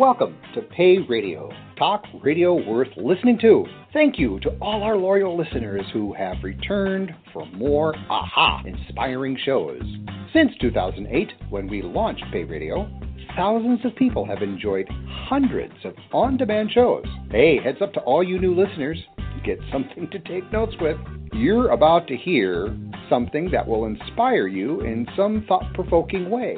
Welcome 0.00 0.38
to 0.54 0.62
Pay 0.62 1.00
Radio, 1.10 1.52
talk 1.78 2.02
radio 2.22 2.54
worth 2.54 2.88
listening 2.96 3.38
to. 3.42 3.66
Thank 3.92 4.18
you 4.18 4.40
to 4.40 4.56
all 4.58 4.82
our 4.82 4.96
loyal 4.96 5.36
listeners 5.36 5.84
who 5.92 6.14
have 6.14 6.38
returned 6.42 7.14
for 7.34 7.44
more 7.48 7.94
aha 8.08 8.62
inspiring 8.64 9.36
shows. 9.44 9.82
Since 10.32 10.52
2008, 10.58 11.28
when 11.50 11.68
we 11.68 11.82
launched 11.82 12.24
Pay 12.32 12.44
Radio, 12.44 12.88
thousands 13.36 13.84
of 13.84 13.94
people 13.96 14.24
have 14.24 14.40
enjoyed 14.40 14.88
hundreds 15.06 15.74
of 15.84 15.92
on 16.14 16.38
demand 16.38 16.70
shows. 16.72 17.04
Hey, 17.30 17.58
heads 17.62 17.82
up 17.82 17.92
to 17.92 18.00
all 18.00 18.24
you 18.24 18.40
new 18.40 18.54
listeners. 18.54 18.96
Get 19.44 19.58
something 19.70 20.08
to 20.12 20.18
take 20.20 20.50
notes 20.50 20.72
with. 20.80 20.96
You're 21.34 21.72
about 21.72 22.06
to 22.06 22.16
hear 22.16 22.74
something 23.10 23.50
that 23.50 23.68
will 23.68 23.84
inspire 23.84 24.46
you 24.46 24.80
in 24.80 25.06
some 25.14 25.44
thought 25.46 25.74
provoking 25.74 26.30
way. 26.30 26.56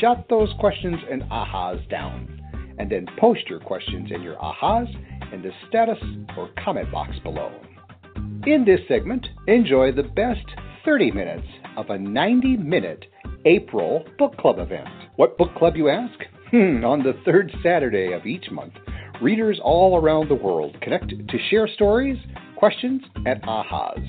Jot 0.00 0.30
those 0.30 0.52
questions 0.58 0.96
and 1.10 1.22
ahas 1.24 1.86
down, 1.90 2.33
and 2.78 2.90
then 2.90 3.06
post 3.18 3.48
your 3.48 3.60
questions 3.60 4.10
and 4.12 4.22
your 4.22 4.36
ahas 4.36 4.88
in 5.32 5.42
the 5.42 5.50
status 5.68 5.98
or 6.36 6.50
comment 6.64 6.90
box 6.90 7.12
below. 7.22 7.52
In 8.46 8.64
this 8.64 8.80
segment, 8.88 9.26
enjoy 9.46 9.92
the 9.92 10.02
best 10.02 10.44
30 10.84 11.10
minutes 11.12 11.46
of 11.76 11.90
a 11.90 11.98
90 11.98 12.58
minute 12.58 13.06
April 13.46 14.04
book 14.18 14.36
club 14.36 14.58
event. 14.58 14.88
What 15.16 15.38
book 15.38 15.54
club, 15.56 15.76
you 15.76 15.88
ask? 15.88 16.18
Hmm, 16.50 16.84
on 16.84 17.02
the 17.02 17.14
third 17.24 17.50
Saturday 17.62 18.12
of 18.12 18.26
each 18.26 18.50
month, 18.50 18.74
readers 19.22 19.58
all 19.62 19.96
around 19.96 20.28
the 20.28 20.34
world 20.34 20.76
connect 20.82 21.08
to 21.08 21.38
share 21.50 21.68
stories, 21.68 22.18
questions, 22.56 23.02
and 23.26 23.42
ahas. 23.42 24.04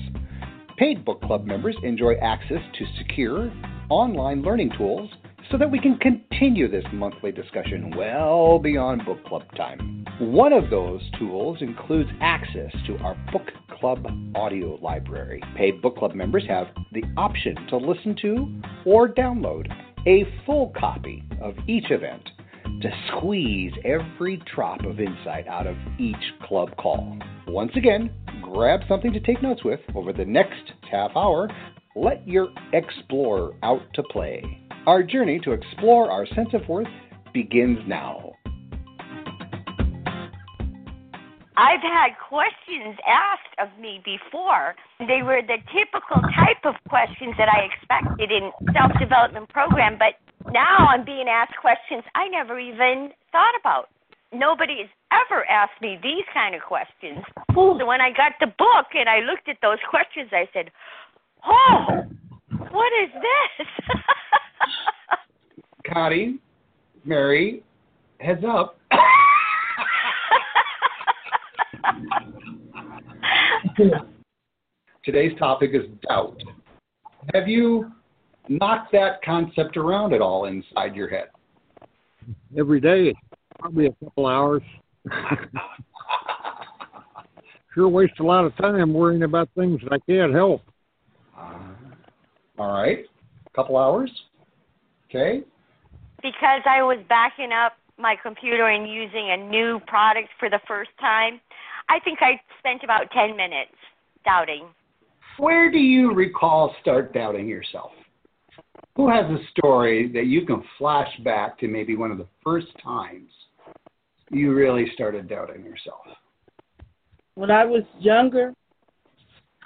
Paid 0.76 1.04
book 1.04 1.22
club 1.22 1.46
members 1.46 1.76
enjoy 1.82 2.14
access 2.22 2.60
to 2.78 2.84
secure 2.98 3.50
online 3.88 4.42
learning 4.42 4.70
tools 4.76 5.10
so 5.50 5.58
that 5.58 5.70
we 5.70 5.78
can 5.78 5.96
continue 5.98 6.68
this 6.68 6.84
monthly 6.92 7.32
discussion 7.32 7.92
well 7.96 8.58
beyond 8.58 9.04
book 9.04 9.24
club 9.24 9.42
time. 9.56 10.04
One 10.18 10.52
of 10.52 10.70
those 10.70 11.02
tools 11.18 11.58
includes 11.60 12.10
access 12.20 12.72
to 12.86 12.96
our 12.98 13.16
book 13.32 13.46
club 13.78 14.06
audio 14.34 14.78
library. 14.82 15.42
Paid 15.56 15.82
book 15.82 15.96
club 15.96 16.14
members 16.14 16.44
have 16.48 16.68
the 16.92 17.02
option 17.16 17.54
to 17.68 17.76
listen 17.76 18.16
to 18.22 18.60
or 18.84 19.08
download 19.08 19.66
a 20.06 20.24
full 20.44 20.72
copy 20.78 21.22
of 21.40 21.54
each 21.66 21.90
event 21.90 22.22
to 22.82 22.90
squeeze 23.08 23.72
every 23.84 24.42
drop 24.54 24.84
of 24.84 25.00
insight 25.00 25.46
out 25.48 25.66
of 25.66 25.76
each 25.98 26.14
club 26.44 26.70
call. 26.76 27.16
Once 27.48 27.72
again, 27.76 28.10
grab 28.42 28.80
something 28.88 29.12
to 29.12 29.20
take 29.20 29.42
notes 29.42 29.64
with 29.64 29.80
over 29.94 30.12
the 30.12 30.24
next 30.24 30.72
half 30.90 31.10
hour. 31.16 31.48
Let 31.94 32.26
your 32.26 32.48
explorer 32.72 33.52
out 33.62 33.82
to 33.94 34.02
play. 34.02 34.65
Our 34.86 35.02
journey 35.02 35.40
to 35.40 35.50
explore 35.50 36.12
our 36.12 36.26
sense 36.26 36.50
of 36.54 36.68
worth 36.68 36.86
begins 37.34 37.80
now. 37.88 38.34
I've 41.56 41.82
had 41.82 42.10
questions 42.28 42.96
asked 43.08 43.50
of 43.58 43.68
me 43.80 44.00
before. 44.04 44.76
They 45.00 45.22
were 45.24 45.42
the 45.42 45.58
typical 45.74 46.22
type 46.38 46.62
of 46.62 46.74
questions 46.88 47.34
that 47.36 47.48
I 47.48 47.66
expected 47.66 48.30
in 48.30 48.52
self 48.72 48.92
development 49.00 49.48
program, 49.48 49.98
but 49.98 50.22
now 50.52 50.86
I'm 50.86 51.04
being 51.04 51.26
asked 51.26 51.56
questions 51.60 52.04
I 52.14 52.28
never 52.28 52.60
even 52.60 53.10
thought 53.32 53.54
about. 53.58 53.88
Nobody 54.32 54.86
has 54.86 54.90
ever 55.10 55.48
asked 55.50 55.82
me 55.82 55.98
these 56.00 56.24
kind 56.32 56.54
of 56.54 56.62
questions. 56.62 57.24
So 57.54 57.84
when 57.84 58.00
I 58.00 58.10
got 58.10 58.38
the 58.38 58.52
book 58.58 58.94
and 58.94 59.08
I 59.08 59.18
looked 59.18 59.48
at 59.48 59.56
those 59.62 59.78
questions, 59.90 60.30
I 60.30 60.46
said, 60.52 60.70
"Oh, 61.44 62.04
what 62.70 62.92
is 63.02 63.10
this?" 63.18 63.66
Connie, 65.92 66.38
Mary, 67.04 67.62
heads 68.20 68.44
up. 68.46 68.78
Today's 75.04 75.38
topic 75.38 75.70
is 75.74 75.82
doubt. 76.08 76.42
Have 77.34 77.46
you 77.46 77.92
knocked 78.48 78.90
that 78.92 79.22
concept 79.22 79.76
around 79.76 80.14
at 80.14 80.20
all 80.20 80.46
inside 80.46 80.96
your 80.96 81.08
head? 81.08 81.28
Every 82.58 82.80
day, 82.80 83.14
probably 83.58 83.86
a 83.86 83.92
couple 84.04 84.26
hours. 84.26 84.62
sure 87.74 87.88
waste 87.88 88.18
a 88.18 88.24
lot 88.24 88.44
of 88.44 88.56
time 88.56 88.92
worrying 88.92 89.22
about 89.22 89.48
things 89.56 89.80
that 89.82 89.92
I 89.92 89.98
can't 90.10 90.32
help. 90.34 90.62
Uh, 91.38 91.58
all 92.58 92.72
right, 92.72 93.04
a 93.46 93.50
couple 93.50 93.76
hours. 93.76 94.10
Okay. 95.08 95.44
Because 96.26 96.62
I 96.68 96.82
was 96.82 96.98
backing 97.08 97.52
up 97.52 97.74
my 97.98 98.16
computer 98.20 98.66
and 98.66 98.92
using 98.92 99.30
a 99.30 99.36
new 99.36 99.78
product 99.86 100.28
for 100.40 100.50
the 100.50 100.58
first 100.66 100.90
time, 100.98 101.40
I 101.88 102.00
think 102.00 102.18
I 102.20 102.40
spent 102.58 102.82
about 102.82 103.12
10 103.12 103.36
minutes 103.36 103.70
doubting. 104.24 104.66
Where 105.38 105.70
do 105.70 105.78
you 105.78 106.12
recall 106.12 106.74
start 106.80 107.14
doubting 107.14 107.46
yourself? 107.46 107.92
Who 108.96 109.08
has 109.08 109.24
a 109.26 109.38
story 109.56 110.10
that 110.14 110.26
you 110.26 110.44
can 110.44 110.64
flash 110.78 111.06
back 111.22 111.60
to 111.60 111.68
maybe 111.68 111.94
one 111.94 112.10
of 112.10 112.18
the 112.18 112.26
first 112.42 112.72
times 112.82 113.30
you 114.32 114.52
really 114.52 114.90
started 114.94 115.28
doubting 115.28 115.64
yourself? 115.64 116.06
When 117.36 117.52
I 117.52 117.64
was 117.64 117.84
younger, 118.00 118.52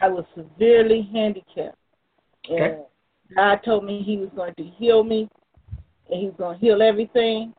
I 0.02 0.08
was 0.08 0.26
severely 0.36 1.08
handicapped. 1.10 1.78
And 2.50 2.80
God 3.34 3.60
told 3.64 3.86
me 3.86 4.02
He 4.02 4.18
was 4.18 4.28
going 4.36 4.52
to 4.58 4.64
heal 4.76 5.02
me 5.02 5.30
and 6.10 6.20
He 6.20 6.26
was 6.26 6.34
going 6.38 6.58
to 6.58 6.64
heal 6.64 6.82
everything. 6.82 7.54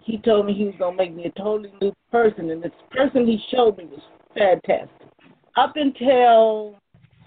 He 0.00 0.18
told 0.18 0.46
me 0.46 0.54
He 0.54 0.64
was 0.64 0.74
going 0.78 0.96
to 0.96 1.02
make 1.02 1.14
me 1.14 1.26
a 1.26 1.30
totally 1.32 1.72
new 1.80 1.92
person. 2.10 2.50
And 2.50 2.62
this 2.62 2.72
person 2.90 3.26
He 3.26 3.42
showed 3.50 3.78
me 3.78 3.86
was 3.86 4.00
fantastic. 4.36 5.08
Up 5.56 5.74
until 5.76 6.76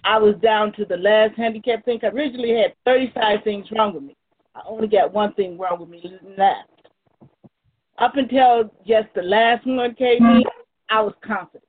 I 0.04 0.18
was 0.18 0.36
down 0.42 0.74
to 0.74 0.86
the 0.86 0.98
last 0.98 1.36
handicap 1.36 1.84
thing, 1.86 2.00
I 2.04 2.08
originally 2.08 2.58
had 2.62 2.74
35 2.86 3.44
things 3.44 3.68
wrong 3.72 3.94
with 3.94 4.04
me. 4.04 4.16
I 4.56 4.62
only 4.68 4.88
got 4.88 5.14
one 5.14 5.34
thing 5.34 5.58
wrong 5.58 5.80
with 5.80 5.90
me 5.90 6.02
left. 6.38 6.70
Up 8.00 8.16
until 8.16 8.72
just 8.88 9.08
the 9.16 9.22
last 9.24 9.66
one 9.66 9.94
came 9.96 10.24
in, 10.26 10.44
I 10.90 11.02
was 11.02 11.14
confident. 11.26 11.64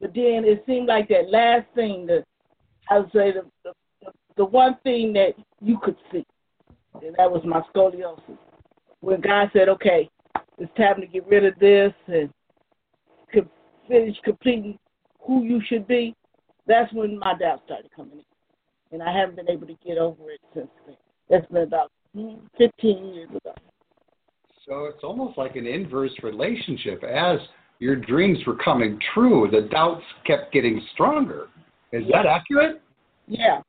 But 0.00 0.14
then 0.14 0.44
it 0.44 0.62
seemed 0.66 0.86
like 0.86 1.08
that 1.08 1.30
last 1.30 1.66
thing, 1.74 2.06
the 2.06 2.24
I 2.90 3.00
would 3.00 3.12
say 3.12 3.32
the, 3.32 3.44
the 3.64 3.72
the 4.36 4.44
one 4.44 4.76
thing 4.84 5.12
that 5.12 5.34
you 5.60 5.78
could 5.82 5.96
see, 6.10 6.24
and 7.02 7.14
that 7.16 7.30
was 7.30 7.42
my 7.44 7.62
scoliosis. 7.74 8.38
When 9.00 9.20
God 9.20 9.50
said, 9.52 9.68
"Okay, 9.68 10.08
it's 10.58 10.74
time 10.74 11.00
to 11.00 11.06
get 11.06 11.26
rid 11.26 11.44
of 11.44 11.58
this 11.58 11.92
and 12.06 12.32
finish 13.88 14.20
completing 14.22 14.78
who 15.20 15.42
you 15.42 15.60
should 15.62 15.86
be," 15.86 16.14
that's 16.66 16.92
when 16.92 17.18
my 17.18 17.34
doubt 17.34 17.62
started 17.64 17.90
coming 17.94 18.18
in, 18.18 18.24
and 18.92 19.02
I 19.02 19.12
haven't 19.12 19.36
been 19.36 19.50
able 19.50 19.66
to 19.66 19.76
get 19.84 19.98
over 19.98 20.30
it 20.30 20.40
since 20.54 20.68
then. 20.86 20.96
That's 21.28 21.46
been 21.46 21.62
about 21.62 21.90
mm, 22.16 22.40
15 22.58 23.14
years 23.14 23.30
ago. 23.30 23.54
So 24.66 24.86
it's 24.86 25.02
almost 25.02 25.38
like 25.38 25.56
an 25.56 25.66
inverse 25.66 26.12
relationship. 26.22 27.02
As 27.02 27.38
your 27.78 27.96
dreams 27.96 28.38
were 28.46 28.56
coming 28.56 28.98
true, 29.14 29.48
the 29.50 29.62
doubts 29.62 30.04
kept 30.26 30.52
getting 30.52 30.80
stronger. 30.92 31.48
Is 31.92 32.06
that 32.08 32.26
accurate? 32.26 32.82
Yeah, 33.26 33.62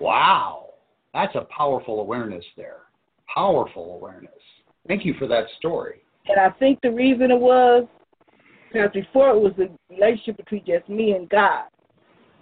Wow. 0.00 0.63
That's 1.14 1.34
a 1.36 1.46
powerful 1.56 2.00
awareness 2.00 2.44
there. 2.56 2.82
Powerful 3.32 3.94
awareness. 3.94 4.32
Thank 4.86 5.06
you 5.06 5.14
for 5.18 5.26
that 5.28 5.44
story. 5.58 6.02
And 6.26 6.38
I 6.38 6.50
think 6.58 6.80
the 6.82 6.90
reason 6.90 7.30
it 7.30 7.40
was 7.40 7.86
because 8.70 8.90
before 8.92 9.30
it 9.30 9.38
was 9.38 9.52
a 9.58 9.92
relationship 9.92 10.36
between 10.36 10.64
just 10.66 10.88
me 10.88 11.12
and 11.12 11.28
God. 11.30 11.66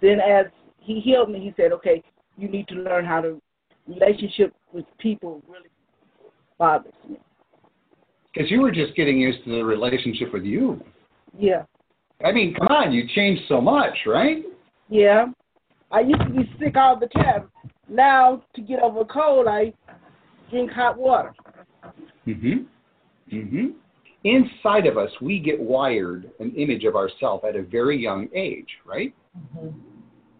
Then 0.01 0.19
as 0.19 0.47
he 0.79 0.99
healed 0.99 1.29
me, 1.29 1.39
he 1.39 1.53
said, 1.55 1.71
Okay, 1.71 2.03
you 2.35 2.49
need 2.49 2.67
to 2.69 2.75
learn 2.75 3.05
how 3.05 3.21
to 3.21 3.39
relationship 3.87 4.53
with 4.73 4.85
people 4.97 5.41
really 5.47 5.69
bothers 6.57 6.93
me. 7.07 7.17
Because 8.33 8.49
you 8.49 8.61
were 8.61 8.71
just 8.71 8.95
getting 8.95 9.19
used 9.19 9.43
to 9.45 9.51
the 9.51 9.63
relationship 9.63 10.33
with 10.33 10.43
you. 10.43 10.83
Yeah. 11.37 11.63
I 12.25 12.31
mean, 12.31 12.55
come 12.55 12.67
on, 12.67 12.91
you 12.91 13.07
changed 13.13 13.43
so 13.47 13.61
much, 13.61 13.95
right? 14.07 14.43
Yeah. 14.89 15.25
I 15.91 15.99
used 15.99 16.21
to 16.21 16.29
be 16.29 16.51
sick 16.59 16.75
all 16.75 16.99
the 16.99 17.07
time. 17.07 17.49
Now 17.89 18.43
to 18.55 18.61
get 18.61 18.81
over 18.81 19.01
a 19.01 19.05
cold 19.05 19.47
I 19.47 19.73
drink 20.49 20.71
hot 20.71 20.97
water. 20.97 21.33
Mhm. 22.25 22.65
Mhm. 23.29 23.73
Inside 24.23 24.85
of 24.85 24.97
us, 24.97 25.11
we 25.19 25.39
get 25.39 25.59
wired 25.59 26.31
an 26.39 26.51
image 26.55 26.85
of 26.85 26.95
ourselves 26.95 27.43
at 27.43 27.55
a 27.55 27.61
very 27.61 27.97
young 27.97 28.29
age, 28.33 28.79
right? 28.85 29.13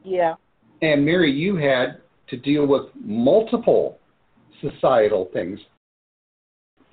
Yeah. 0.04 0.36
And 0.82 1.06
Mary, 1.06 1.32
you 1.32 1.56
had 1.56 2.02
to 2.28 2.38
deal 2.38 2.66
with 2.66 2.90
multiple 2.96 4.00
societal 4.62 5.26
things 5.26 5.60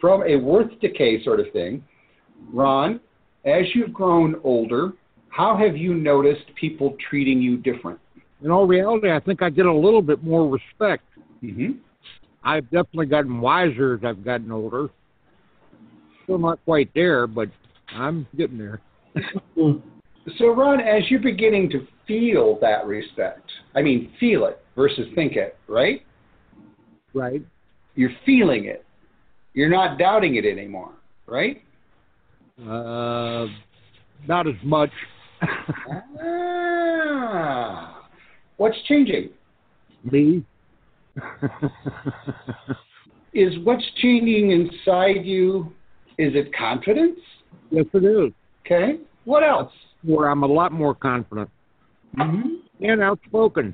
from 0.01 0.23
a 0.25 0.37
worth 0.37 0.79
decay 0.81 1.23
sort 1.23 1.39
of 1.41 1.51
thing. 1.53 1.85
Ron, 2.53 3.01
as 3.45 3.75
you've 3.75 3.93
grown 3.93 4.41
older, 4.43 4.95
how 5.29 5.57
have 5.57 5.77
you 5.77 5.95
noticed 5.95 6.53
people 6.57 6.97
treating 7.09 7.41
you 7.41 7.57
different? 7.57 8.01
In 8.43 8.51
all 8.51 8.67
reality, 8.67 9.11
I 9.11 9.21
think 9.21 9.43
I 9.43 9.51
get 9.51 9.67
a 9.67 9.73
little 9.73 10.03
bit 10.03 10.23
more 10.25 10.49
respect. 10.49 11.05
Mm-hmm. 11.43 11.73
I've 12.43 12.65
definitely 12.65 13.07
gotten 13.07 13.41
wiser 13.41 13.95
as 13.95 14.01
I've 14.05 14.25
gotten 14.25 14.51
older. 14.51 14.89
still 16.25 16.39
not 16.39 16.59
quite 16.65 16.91
there, 16.95 17.27
but 17.27 17.49
I'm 17.95 18.27
getting 18.37 18.59
there. 18.59 18.81
So, 20.39 20.55
Ron, 20.55 20.81
as 20.81 21.03
you're 21.09 21.19
beginning 21.19 21.71
to 21.71 21.87
feel 22.07 22.59
that 22.61 22.87
respect, 22.87 23.51
I 23.75 23.81
mean, 23.81 24.13
feel 24.21 24.45
it 24.45 24.63
versus 24.77 25.07
think 25.15 25.35
it, 25.35 25.57
right? 25.67 26.03
Right. 27.15 27.43
You're 27.95 28.13
feeling 28.27 28.67
it. 28.67 28.85
You're 29.55 29.71
not 29.71 29.99
doubting 29.99 30.37
it 30.37 30.45
anymore, 30.45 30.93
right? 31.27 31.63
Uh, 32.61 33.47
not 34.29 34.47
as 34.47 34.55
much. 34.63 34.91
ah, 36.23 37.90
what's 38.61 38.77
changing? 38.87 39.31
Me. 40.05 40.45
Is 43.33 43.55
what's 43.65 43.85
changing 44.03 44.51
inside 44.51 45.25
you? 45.25 45.73
Is 46.19 46.33
it 46.35 46.53
confidence? 46.55 47.19
yes, 47.71 47.87
it 47.95 48.05
is. 48.05 48.33
Okay. 48.67 48.99
What 49.25 49.43
else? 49.43 49.73
Where 50.03 50.29
I'm 50.29 50.43
a 50.43 50.47
lot 50.47 50.73
more 50.73 50.95
confident 50.95 51.49
Mm-hmm. 52.19 52.85
and 52.85 53.01
outspoken. 53.01 53.73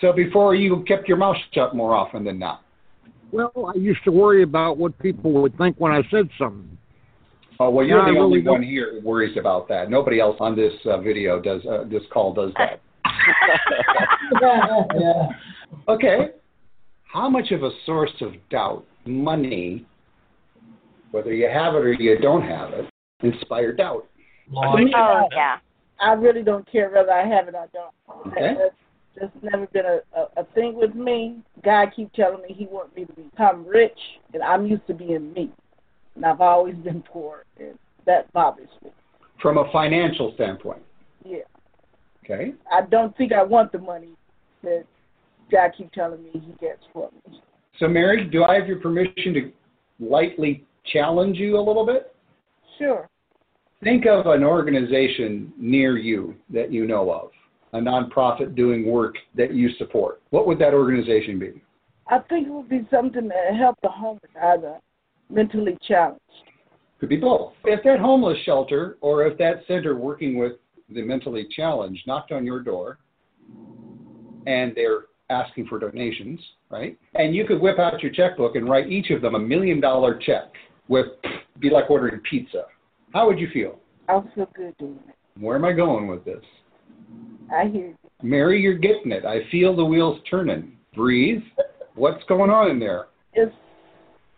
So 0.00 0.10
before 0.12 0.54
you 0.54 0.82
kept 0.88 1.06
your 1.06 1.18
mouth 1.18 1.36
shut 1.52 1.76
more 1.76 1.94
often 1.94 2.24
than 2.24 2.38
not. 2.38 2.62
Well, 3.30 3.52
I 3.74 3.78
used 3.78 4.02
to 4.04 4.10
worry 4.10 4.42
about 4.42 4.78
what 4.78 4.98
people 5.00 5.32
would 5.32 5.56
think 5.58 5.76
when 5.78 5.92
I 5.92 6.00
said 6.10 6.30
something. 6.38 6.78
Oh 7.60 7.68
well, 7.70 7.84
you're 7.86 7.98
No, 7.98 8.04
I 8.10 8.14
the 8.14 8.18
only 8.18 8.38
really 8.38 8.48
one 8.48 8.60
don't. 8.62 8.70
here 8.70 8.98
who 9.00 9.06
worries 9.06 9.36
about 9.36 9.68
that. 9.68 9.90
Nobody 9.90 10.18
else 10.18 10.36
on 10.40 10.56
this 10.56 10.72
uh, 10.86 10.98
video 11.02 11.40
does. 11.42 11.60
Uh, 11.66 11.84
this 11.90 12.02
call 12.12 12.32
does 12.32 12.52
that. 12.56 12.80
Yeah. 14.40 15.28
Okay. 15.88 16.30
How 17.12 17.28
much 17.28 17.50
of 17.50 17.62
a 17.62 17.70
source 17.84 18.14
of 18.22 18.32
doubt, 18.50 18.84
money, 19.04 19.84
whether 21.10 21.32
you 21.32 21.48
have 21.48 21.74
it 21.74 21.78
or 21.78 21.92
you 21.92 22.18
don't 22.18 22.42
have 22.42 22.72
it, 22.72 22.90
inspire 23.20 23.72
doubt? 23.72 24.06
To 24.48 24.76
me, 24.76 24.92
Oh 24.96 25.28
yeah. 25.32 25.58
I 26.00 26.12
really 26.12 26.42
don't 26.42 26.70
care 26.70 26.90
whether 26.90 27.12
I 27.12 27.26
have 27.26 27.48
it 27.48 27.54
or 27.54 27.68
don't. 27.72 28.26
Okay. 28.28 28.54
That's, 28.58 28.74
that's 29.20 29.44
never 29.44 29.66
been 29.68 29.84
a, 29.84 30.00
a, 30.18 30.42
a 30.42 30.44
thing 30.54 30.74
with 30.74 30.94
me. 30.94 31.38
God 31.64 31.88
keep 31.94 32.12
telling 32.14 32.42
me 32.42 32.54
He 32.56 32.66
wants 32.66 32.96
me 32.96 33.04
to 33.04 33.12
become 33.12 33.66
rich, 33.66 33.98
and 34.32 34.42
I'm 34.42 34.66
used 34.66 34.86
to 34.88 34.94
being 34.94 35.32
me, 35.32 35.52
and 36.16 36.24
I've 36.24 36.40
always 36.40 36.74
been 36.76 37.02
poor, 37.02 37.44
and 37.58 37.78
that 38.06 38.32
bothers 38.32 38.68
me. 38.82 38.90
From 39.40 39.58
a 39.58 39.70
financial 39.72 40.32
standpoint. 40.34 40.82
Yeah, 41.24 41.38
Okay. 42.24 42.54
I 42.72 42.82
don't 42.82 43.16
think 43.16 43.32
I 43.32 43.42
want 43.42 43.72
the 43.72 43.78
money 43.78 44.10
that 44.62 44.84
God 45.52 45.72
keep 45.76 45.92
telling 45.92 46.22
me 46.22 46.30
He 46.32 46.52
gets 46.60 46.82
for 46.92 47.10
me. 47.26 47.40
So, 47.78 47.88
Mary, 47.88 48.24
do 48.24 48.44
I 48.44 48.54
have 48.54 48.66
your 48.66 48.80
permission 48.80 49.34
to 49.34 49.52
lightly 50.00 50.64
challenge 50.92 51.36
you 51.36 51.58
a 51.58 51.60
little 51.60 51.84
bit? 51.84 52.14
Sure. 52.78 53.08
Think 53.82 54.06
of 54.06 54.26
an 54.26 54.42
organization 54.42 55.52
near 55.58 55.98
you 55.98 56.34
that 56.50 56.72
you 56.72 56.86
know 56.86 57.10
of, 57.10 57.30
a 57.74 57.78
nonprofit 57.78 58.54
doing 58.54 58.90
work 58.90 59.16
that 59.34 59.52
you 59.54 59.70
support. 59.76 60.22
What 60.30 60.46
would 60.46 60.58
that 60.60 60.72
organization 60.72 61.38
be? 61.38 61.60
I 62.08 62.20
think 62.20 62.46
it 62.46 62.50
would 62.50 62.68
be 62.68 62.86
something 62.90 63.28
that 63.28 63.54
help 63.58 63.76
the 63.82 63.88
homeless, 63.88 64.30
either 64.42 64.78
mentally 65.28 65.76
challenged. 65.86 66.20
Could 67.00 67.08
be 67.08 67.16
both. 67.16 67.52
If 67.64 67.82
that 67.84 67.98
homeless 67.98 68.38
shelter 68.44 68.96
or 69.00 69.26
if 69.26 69.36
that 69.38 69.64
center 69.66 69.96
working 69.96 70.38
with 70.38 70.52
the 70.88 71.02
mentally 71.02 71.46
challenged 71.54 72.06
knocked 72.06 72.32
on 72.32 72.44
your 72.44 72.60
door 72.60 72.98
and 74.46 74.72
they're 74.74 75.06
asking 75.30 75.66
for 75.66 75.78
donations, 75.78 76.40
right? 76.70 76.98
And 77.14 77.34
you 77.34 77.46
could 77.46 77.60
whip 77.60 77.78
out 77.78 78.02
your 78.02 78.12
checkbook 78.12 78.56
and 78.56 78.68
write 78.68 78.90
each 78.90 79.10
of 79.10 79.22
them 79.22 79.34
a 79.34 79.38
million 79.38 79.80
dollar 79.80 80.18
check 80.18 80.52
with 80.88 81.06
be 81.60 81.70
like 81.70 81.90
ordering 81.90 82.20
pizza. 82.28 82.64
How 83.12 83.26
would 83.26 83.38
you 83.38 83.48
feel? 83.52 83.78
I 84.08 84.16
would 84.16 84.30
feel 84.34 84.50
good 84.54 84.76
doing 84.76 84.98
it. 85.08 85.14
Where 85.40 85.56
am 85.56 85.64
I 85.64 85.72
going 85.72 86.08
with 86.08 86.24
this? 86.24 86.42
I 87.52 87.64
hear 87.64 87.88
you. 87.88 87.96
Mary, 88.22 88.60
you're 88.60 88.78
getting 88.78 89.12
it. 89.12 89.24
I 89.24 89.48
feel 89.50 89.74
the 89.74 89.84
wheels 89.84 90.20
turning. 90.30 90.76
Breathe. 90.94 91.42
What's 91.94 92.24
going 92.24 92.50
on 92.50 92.70
in 92.70 92.78
there? 92.78 93.06
It's, 93.34 93.54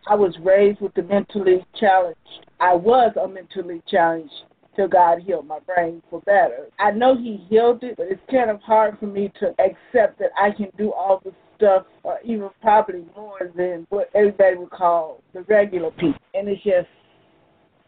I 0.09 0.15
was 0.15 0.35
raised 0.43 0.81
with 0.81 0.95
the 0.95 1.03
mentally 1.03 1.65
challenged. 1.79 2.19
I 2.61 2.75
was 2.75 3.13
a 3.23 3.27
mentally 3.27 3.83
challenged 3.89 4.33
till 4.77 4.89
God 4.89 5.21
healed 5.23 5.47
my 5.47 5.59
brain 5.61 6.03
for 6.11 6.21
better. 6.21 6.69
I 6.79 6.93
know 6.93 7.17
He 7.17 7.45
healed 7.49 7.83
it, 7.83 7.97
but 7.97 8.07
it's 8.09 8.21
kind 8.31 8.51
of 8.51 8.61
hard 8.61 8.99
for 9.01 9.07
me 9.07 9.33
to 9.41 9.49
accept 9.59 10.19
that 10.19 10.31
I 10.41 10.51
can 10.51 10.69
do 10.77 10.93
all 10.93 11.21
the 11.25 11.33
stuff, 11.57 11.87
or 12.03 12.19
even 12.23 12.51
probably 12.61 13.05
more 13.17 13.51
than 13.57 13.87
what 13.89 14.11
everybody 14.15 14.57
would 14.57 14.71
call 14.71 15.23
the 15.33 15.41
regular 15.43 15.91
people. 15.93 16.21
And 16.35 16.49
it's 16.49 16.63
just 16.63 16.89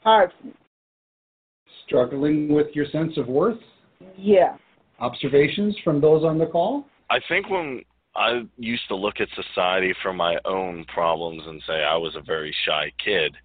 hard 0.03 0.33
for 0.41 0.47
me. 0.47 0.55
Struggling 1.87 2.53
with 2.53 2.69
your 2.73 2.87
sense 2.87 3.17
of 3.19 3.29
worth? 3.29 3.59
Yeah. 4.17 4.57
Observations 5.01 5.77
from 5.85 6.01
those 6.01 6.25
on 6.25 6.39
the 6.39 6.47
call? 6.47 6.87
I 7.11 7.19
think 7.29 7.49
when 7.51 7.83
I 8.17 8.43
used 8.57 8.89
to 8.89 8.97
look 8.97 9.21
at 9.21 9.29
society 9.35 9.95
for 10.03 10.13
my 10.13 10.37
own 10.45 10.85
problems 10.93 11.43
and 11.47 11.63
say 11.67 11.85
I 11.85 11.97
was 11.97 12.17
a 12.17 12.23
very 12.23 12.55
shy 12.67 12.93
kid 13.03 13.37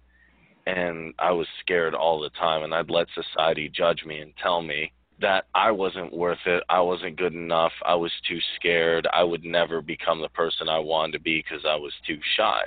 and 0.66 1.14
I 1.18 1.30
was 1.32 1.46
scared 1.60 1.94
all 1.94 2.20
the 2.20 2.30
time 2.30 2.62
and 2.62 2.74
I'd 2.74 2.90
let 2.90 3.06
society 3.14 3.70
judge 3.74 4.04
me 4.04 4.18
and 4.18 4.32
tell 4.42 4.62
me 4.62 4.92
that 5.20 5.46
I 5.54 5.70
wasn't 5.70 6.12
worth 6.12 6.44
it, 6.46 6.62
I 6.68 6.80
wasn't 6.80 7.16
good 7.16 7.34
enough, 7.34 7.72
I 7.86 7.94
was 7.94 8.12
too 8.28 8.38
scared, 8.56 9.06
I 9.12 9.22
would 9.22 9.44
never 9.44 9.80
become 9.80 10.20
the 10.20 10.28
person 10.30 10.68
I 10.68 10.78
wanted 10.78 11.12
to 11.12 11.20
be 11.20 11.42
because 11.42 11.64
I 11.66 11.76
was 11.76 11.92
too 12.06 12.18
shy. 12.36 12.62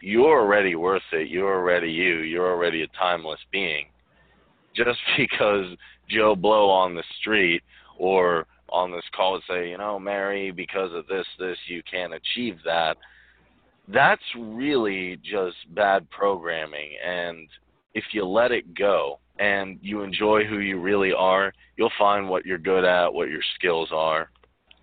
You're 0.00 0.40
already 0.40 0.74
worth 0.74 1.02
it, 1.12 1.28
you're 1.28 1.54
already 1.54 1.90
you, 1.90 2.18
you're 2.18 2.50
already 2.50 2.82
a 2.82 2.88
timeless 2.88 3.40
being. 3.50 3.86
Just 4.74 4.98
because 5.16 5.66
Joe 6.08 6.36
Blow 6.36 6.68
on 6.68 6.94
the 6.94 7.04
street 7.18 7.62
or 7.98 8.46
on 8.68 8.90
this 8.90 9.04
call 9.14 9.32
would 9.32 9.42
say, 9.48 9.70
you 9.70 9.78
know, 9.78 9.98
Mary, 9.98 10.50
because 10.50 10.92
of 10.92 11.06
this, 11.06 11.26
this, 11.38 11.56
you 11.66 11.82
can't 11.90 12.12
achieve 12.12 12.58
that. 12.64 12.96
That's 13.88 14.22
really 14.36 15.16
just 15.22 15.56
bad 15.74 16.10
programming. 16.10 16.90
And 17.04 17.48
if 17.94 18.04
you 18.12 18.24
let 18.24 18.50
it 18.52 18.74
go 18.74 19.20
and 19.38 19.78
you 19.80 20.02
enjoy 20.02 20.44
who 20.44 20.58
you 20.58 20.80
really 20.80 21.12
are, 21.12 21.52
you'll 21.76 21.92
find 21.98 22.28
what 22.28 22.44
you're 22.44 22.58
good 22.58 22.84
at, 22.84 23.12
what 23.12 23.28
your 23.28 23.42
skills 23.54 23.90
are, 23.92 24.30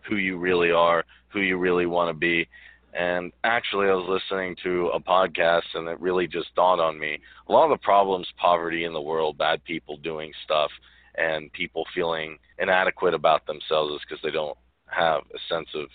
who 0.08 0.16
you 0.16 0.38
really 0.38 0.72
are, 0.72 1.04
who 1.30 1.42
you 1.42 1.58
really 1.58 1.86
want 1.86 2.10
to 2.10 2.14
be. 2.14 2.48
And 2.94 3.32
actually, 3.44 3.88
I 3.88 3.94
was 3.94 4.08
listening 4.08 4.56
to 4.64 4.90
a 4.94 5.00
podcast, 5.00 5.64
and 5.74 5.88
it 5.88 6.00
really 6.00 6.28
just 6.28 6.54
dawned 6.56 6.80
on 6.80 7.00
me. 7.00 7.20
A 7.50 7.52
lot 7.52 7.66
of 7.66 7.72
the 7.72 7.84
problems, 7.84 8.28
poverty 8.38 8.84
in 8.86 8.94
the 8.94 9.02
world, 9.02 9.38
bad 9.38 9.64
people 9.64 9.98
doing 9.98 10.32
stuff, 10.44 10.70
and 11.16 11.52
people 11.54 11.86
feeling 11.96 12.38
inadequate 12.60 13.16
about 13.16 13.48
themselves 13.48 13.96
is 13.96 14.02
because 14.08 14.22
they 14.24 14.32
don't 14.32 14.58
have 14.86 15.22
a 15.34 15.40
sense 15.54 15.70
of 15.74 15.88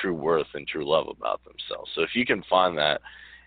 true 0.00 0.14
worth 0.14 0.46
and 0.54 0.66
true 0.66 0.88
love 0.88 1.06
about 1.08 1.40
themselves. 1.44 1.90
So 1.94 2.02
if 2.02 2.10
you 2.14 2.24
can 2.26 2.42
find 2.48 2.76
that 2.78 3.00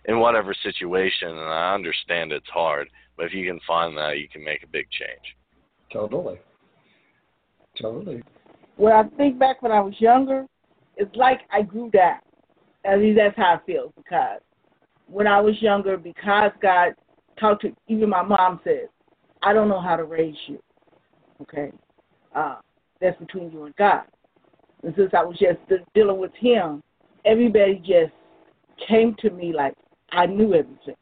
in 0.06 0.20
whatever 0.20 0.54
situation, 0.64 1.30
and 1.30 1.40
I 1.40 1.74
understand 1.74 2.32
it's 2.32 2.50
hard, 2.54 2.90
but 3.18 3.26
if 3.26 3.34
you 3.34 3.50
can 3.50 3.60
find 3.66 3.96
that, 3.98 4.18
you 4.20 4.28
can 4.28 4.44
make 4.44 4.64
a 4.64 4.68
big 4.68 4.88
change. 4.92 5.36
Totally. 5.92 6.40
Totally. 7.82 8.24
When 8.76 8.94
I 8.94 9.04
think 9.18 9.40
back 9.40 9.62
when 9.62 9.72
I 9.72 9.80
was 9.80 9.94
younger, 10.00 10.46
it's 10.98 11.16
like 11.16 11.42
I 11.52 11.62
grew 11.62 11.90
down. 11.92 12.20
At 12.86 13.00
least 13.00 13.18
that's 13.18 13.38
how 13.38 13.56
I 13.56 13.66
feel 13.66 13.94
because 13.96 14.42
when 15.08 15.28
I 15.28 15.40
was 15.40 15.62
younger, 15.62 15.98
because 15.98 16.52
God 16.62 16.94
talked 17.40 17.62
to 17.62 17.76
even 17.88 18.10
my 18.10 18.24
mom 18.24 18.60
said, 18.64 18.90
I 19.42 19.54
don't 19.54 19.70
know 19.70 19.82
how 19.82 19.96
to 19.96 20.04
raise 20.04 20.36
you. 20.48 20.60
Okay? 21.42 21.72
Uh, 22.36 22.58
that's 23.00 23.18
between 23.20 23.52
you 23.52 23.66
and 23.66 23.76
God. 23.76 24.04
And 24.84 24.94
since 24.98 25.12
I 25.14 25.24
was 25.24 25.38
just 25.38 25.66
de- 25.70 25.86
dealing 25.96 26.20
with 26.20 26.34
him, 26.36 26.84
everybody 27.26 27.76
just 27.80 28.14
came 28.88 29.16
to 29.20 29.30
me 29.30 29.54
like 29.54 29.74
I 30.12 30.26
knew 30.26 30.54
everything. 30.54 30.96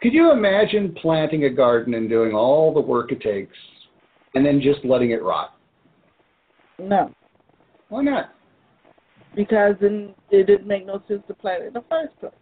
Could 0.00 0.12
you 0.12 0.32
imagine 0.32 0.94
planting 1.00 1.44
a 1.44 1.50
garden 1.50 1.94
and 1.94 2.08
doing 2.08 2.34
all 2.34 2.74
the 2.74 2.80
work 2.80 3.12
it 3.12 3.20
takes 3.20 3.56
and 4.34 4.44
then 4.44 4.60
just 4.60 4.84
letting 4.84 5.10
it 5.10 5.22
rot? 5.22 5.54
No. 6.78 7.10
Why 7.88 8.02
not? 8.02 8.34
Because 9.36 9.74
then 9.80 10.14
it 10.30 10.46
didn't 10.46 10.66
make 10.66 10.86
no 10.86 11.02
sense 11.08 11.22
to 11.28 11.34
plant 11.34 11.62
it 11.62 11.68
in 11.68 11.72
the 11.74 11.84
first 11.88 12.18
place. 12.20 12.32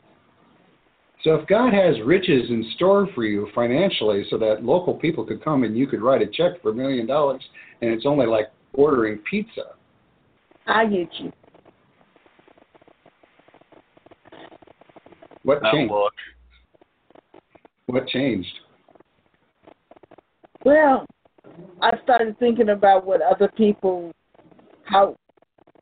So 1.25 1.37
if 1.37 1.47
God 1.47 1.73
has 1.73 1.95
riches 2.05 2.51
in 2.51 2.69
store 2.75 3.09
for 3.15 3.25
you 3.25 3.49
financially 3.55 4.25
so 4.29 4.39
that 4.39 4.65
local 4.65 4.95
people 4.95 5.25
could 5.25 5.43
come 5.45 5.63
and 5.63 5.77
you 5.77 5.87
could 5.87 6.03
write 6.03 6.21
a 6.21 6.27
check 6.27 6.61
for 6.61 6.71
a 6.71 6.75
million 6.75 7.07
dollars 7.07 7.43
and 7.81 7.91
it's 7.91 8.07
only 8.07 8.27
like 8.27 8.47
ordering 8.75 9.19
pizza. 9.29 9.73
I 10.67 10.87
get 10.87 11.09
you. 11.19 11.33
What 15.43 15.63
changed? 15.73 15.93
look, 15.93 16.13
What 17.87 18.07
changed? 18.09 18.61
Well, 20.65 21.05
I 21.81 21.91
started 22.05 22.39
thinking 22.39 22.69
about 22.69 23.05
what 23.05 23.21
other 23.21 23.51
people, 23.57 24.13
how, 24.85 25.17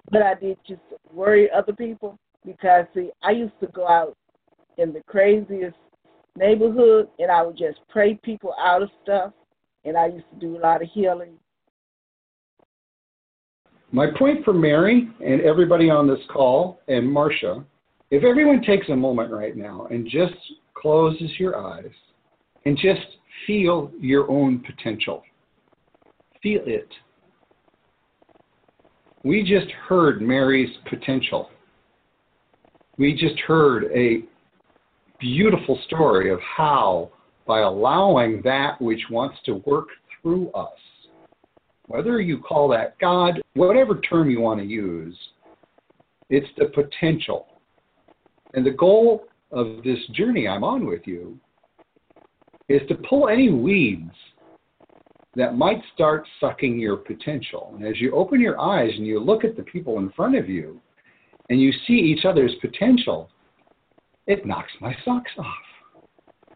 what 0.08 0.22
I 0.22 0.34
did 0.34 0.56
just 0.66 0.80
worry 1.12 1.50
other 1.50 1.74
people 1.74 2.18
because 2.44 2.86
see, 2.94 3.10
I 3.22 3.32
used 3.32 3.58
to 3.60 3.66
go 3.68 3.86
out 3.86 4.16
in 4.78 4.92
the 4.92 5.02
craziest 5.06 5.76
neighborhood, 6.36 7.08
and 7.18 7.30
I 7.30 7.42
would 7.42 7.56
just 7.56 7.80
pray 7.88 8.18
people 8.22 8.54
out 8.58 8.82
of 8.82 8.90
stuff. 9.02 9.32
And 9.84 9.96
I 9.96 10.06
used 10.06 10.26
to 10.32 10.40
do 10.40 10.56
a 10.56 10.60
lot 10.60 10.82
of 10.82 10.88
healing. 10.92 11.32
My 13.92 14.06
point 14.16 14.44
for 14.44 14.52
Mary 14.52 15.08
and 15.24 15.40
everybody 15.40 15.90
on 15.90 16.06
this 16.06 16.20
call 16.32 16.80
and 16.86 17.04
Marsha, 17.04 17.64
if 18.10 18.22
everyone 18.24 18.62
takes 18.62 18.88
a 18.88 18.96
moment 18.96 19.32
right 19.32 19.56
now 19.56 19.86
and 19.90 20.08
just 20.08 20.34
closes 20.74 21.30
your 21.38 21.56
eyes 21.56 21.90
and 22.64 22.76
just 22.76 23.00
feel 23.46 23.90
your 24.00 24.30
own 24.30 24.60
potential. 24.60 25.22
Feel 26.42 26.62
it. 26.66 26.88
We 29.24 29.42
just 29.42 29.70
heard 29.72 30.22
Mary's 30.22 30.74
potential. 30.88 31.50
We 32.96 33.12
just 33.14 33.38
heard 33.40 33.84
a 33.94 34.22
beautiful 35.18 35.78
story 35.86 36.32
of 36.32 36.40
how, 36.40 37.10
by 37.46 37.60
allowing 37.60 38.40
that 38.44 38.80
which 38.80 39.00
wants 39.10 39.36
to 39.46 39.62
work 39.66 39.88
through 40.22 40.50
us, 40.52 40.68
whether 41.90 42.20
you 42.20 42.38
call 42.38 42.68
that 42.68 42.96
God, 43.00 43.42
whatever 43.54 44.00
term 44.02 44.30
you 44.30 44.40
want 44.40 44.60
to 44.60 44.66
use, 44.66 45.18
it's 46.28 46.46
the 46.56 46.66
potential. 46.66 47.48
And 48.54 48.64
the 48.64 48.70
goal 48.70 49.24
of 49.50 49.82
this 49.82 49.98
journey 50.12 50.46
I'm 50.46 50.62
on 50.62 50.86
with 50.86 51.00
you 51.04 51.36
is 52.68 52.80
to 52.86 52.94
pull 52.94 53.28
any 53.28 53.50
weeds 53.50 54.14
that 55.34 55.56
might 55.56 55.82
start 55.92 56.28
sucking 56.38 56.78
your 56.78 56.96
potential. 56.96 57.72
And 57.74 57.84
as 57.84 58.00
you 58.00 58.12
open 58.14 58.40
your 58.40 58.60
eyes 58.60 58.92
and 58.96 59.04
you 59.04 59.18
look 59.18 59.42
at 59.42 59.56
the 59.56 59.64
people 59.64 59.98
in 59.98 60.12
front 60.12 60.36
of 60.36 60.48
you 60.48 60.80
and 61.48 61.60
you 61.60 61.72
see 61.88 61.94
each 61.94 62.24
other's 62.24 62.54
potential, 62.60 63.28
it 64.28 64.46
knocks 64.46 64.70
my 64.80 64.96
socks 65.04 65.32
off. 65.38 66.54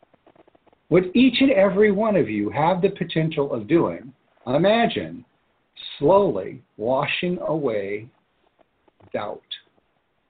What 0.91 1.05
each 1.13 1.41
and 1.41 1.51
every 1.51 1.91
one 1.91 2.15
of 2.15 2.31
you 2.31 2.51
have 2.51 2.81
the 2.81 2.91
potential 2.91 3.53
of 3.53 3.67
doing, 3.67 4.13
imagine 4.47 5.25
slowly 5.99 6.63
washing 6.77 7.39
away 7.47 8.09
doubt 9.13 9.41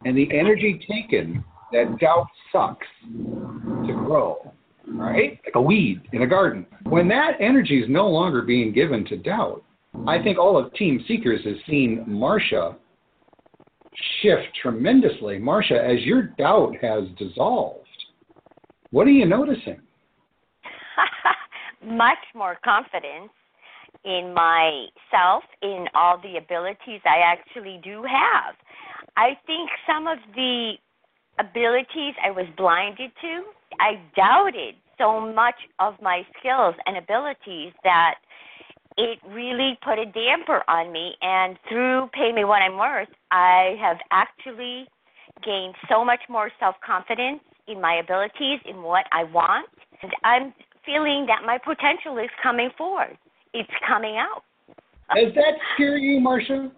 and 0.05 0.17
the 0.17 0.29
energy 0.33 0.85
taken 0.89 1.45
that 1.73 1.99
doubt 1.99 2.29
sucks 2.53 2.87
to 3.07 3.93
grow, 3.93 4.53
right? 4.87 5.41
Like 5.45 5.55
a 5.55 5.61
weed 5.61 6.03
in 6.13 6.23
a 6.23 6.27
garden. 6.27 6.67
When 6.85 7.09
that 7.09 7.33
energy 7.41 7.81
is 7.81 7.89
no 7.89 8.09
longer 8.09 8.43
being 8.43 8.73
given 8.73 9.05
to 9.07 9.17
doubt, 9.17 9.63
I 10.07 10.23
think 10.23 10.39
all 10.39 10.59
of 10.59 10.73
Team 10.75 11.03
Seekers 11.09 11.45
has 11.45 11.57
seen 11.69 12.05
Marsha 12.09 12.77
shift 14.21 14.49
tremendously. 14.61 15.39
Marsha, 15.39 15.79
as 15.79 16.05
your 16.05 16.23
doubt 16.23 16.75
has 16.81 17.05
dissolved, 17.19 17.87
what 18.91 19.07
are 19.07 19.11
you 19.11 19.27
noticing? 19.27 19.81
Much 21.85 22.19
more 22.35 22.59
confidence 22.65 23.31
in 24.05 24.35
myself, 24.35 25.45
in 25.63 25.87
all 25.95 26.19
the 26.19 26.37
abilities 26.37 27.01
I 27.05 27.21
actually 27.25 27.81
do 27.83 28.03
have. 28.03 28.55
I 29.17 29.39
think 29.47 29.71
some 29.87 30.07
of 30.07 30.19
the 30.35 30.75
abilities 31.39 32.15
I 32.25 32.31
was 32.31 32.47
blinded 32.57 33.11
to, 33.21 33.43
I 33.81 34.01
doubted 34.17 34.75
so 34.99 35.21
much 35.21 35.57
of 35.79 35.95
my 36.03 36.23
skills 36.39 36.75
and 36.87 36.97
abilities 36.97 37.73
that 37.83 38.17
it 38.97 39.19
really 39.29 39.79
put 39.85 39.99
a 39.99 40.07
damper 40.07 40.63
on 40.69 40.93
me. 40.93 41.15
And 41.21 41.59
through 41.69 42.09
Pay 42.13 42.33
Me 42.33 42.45
What 42.45 42.63
I'm 42.63 42.79
Worth, 42.79 43.09
I 43.31 43.77
have 43.81 43.99
actually 44.11 44.87
gained 45.45 45.75
so 45.89 46.05
much 46.05 46.21
more 46.29 46.51
self 46.61 46.77
confidence 46.85 47.41
in 47.67 47.81
my 47.81 47.95
abilities, 47.97 48.61
in 48.65 48.83
what 48.83 49.07
I 49.11 49.25
want. 49.25 49.69
And 50.03 50.13
I'm 50.23 50.53
feeling 50.85 51.27
that 51.27 51.43
my 51.47 51.59
potential 51.59 52.19
is 52.19 52.31
coming 52.43 52.71
forward, 52.77 53.17
it's 53.55 53.71
coming 53.87 54.17
out. 54.17 54.43
Does 55.15 55.33
that 55.35 55.55
scare 55.75 55.97
you, 55.97 56.21
Marsha? 56.21 56.71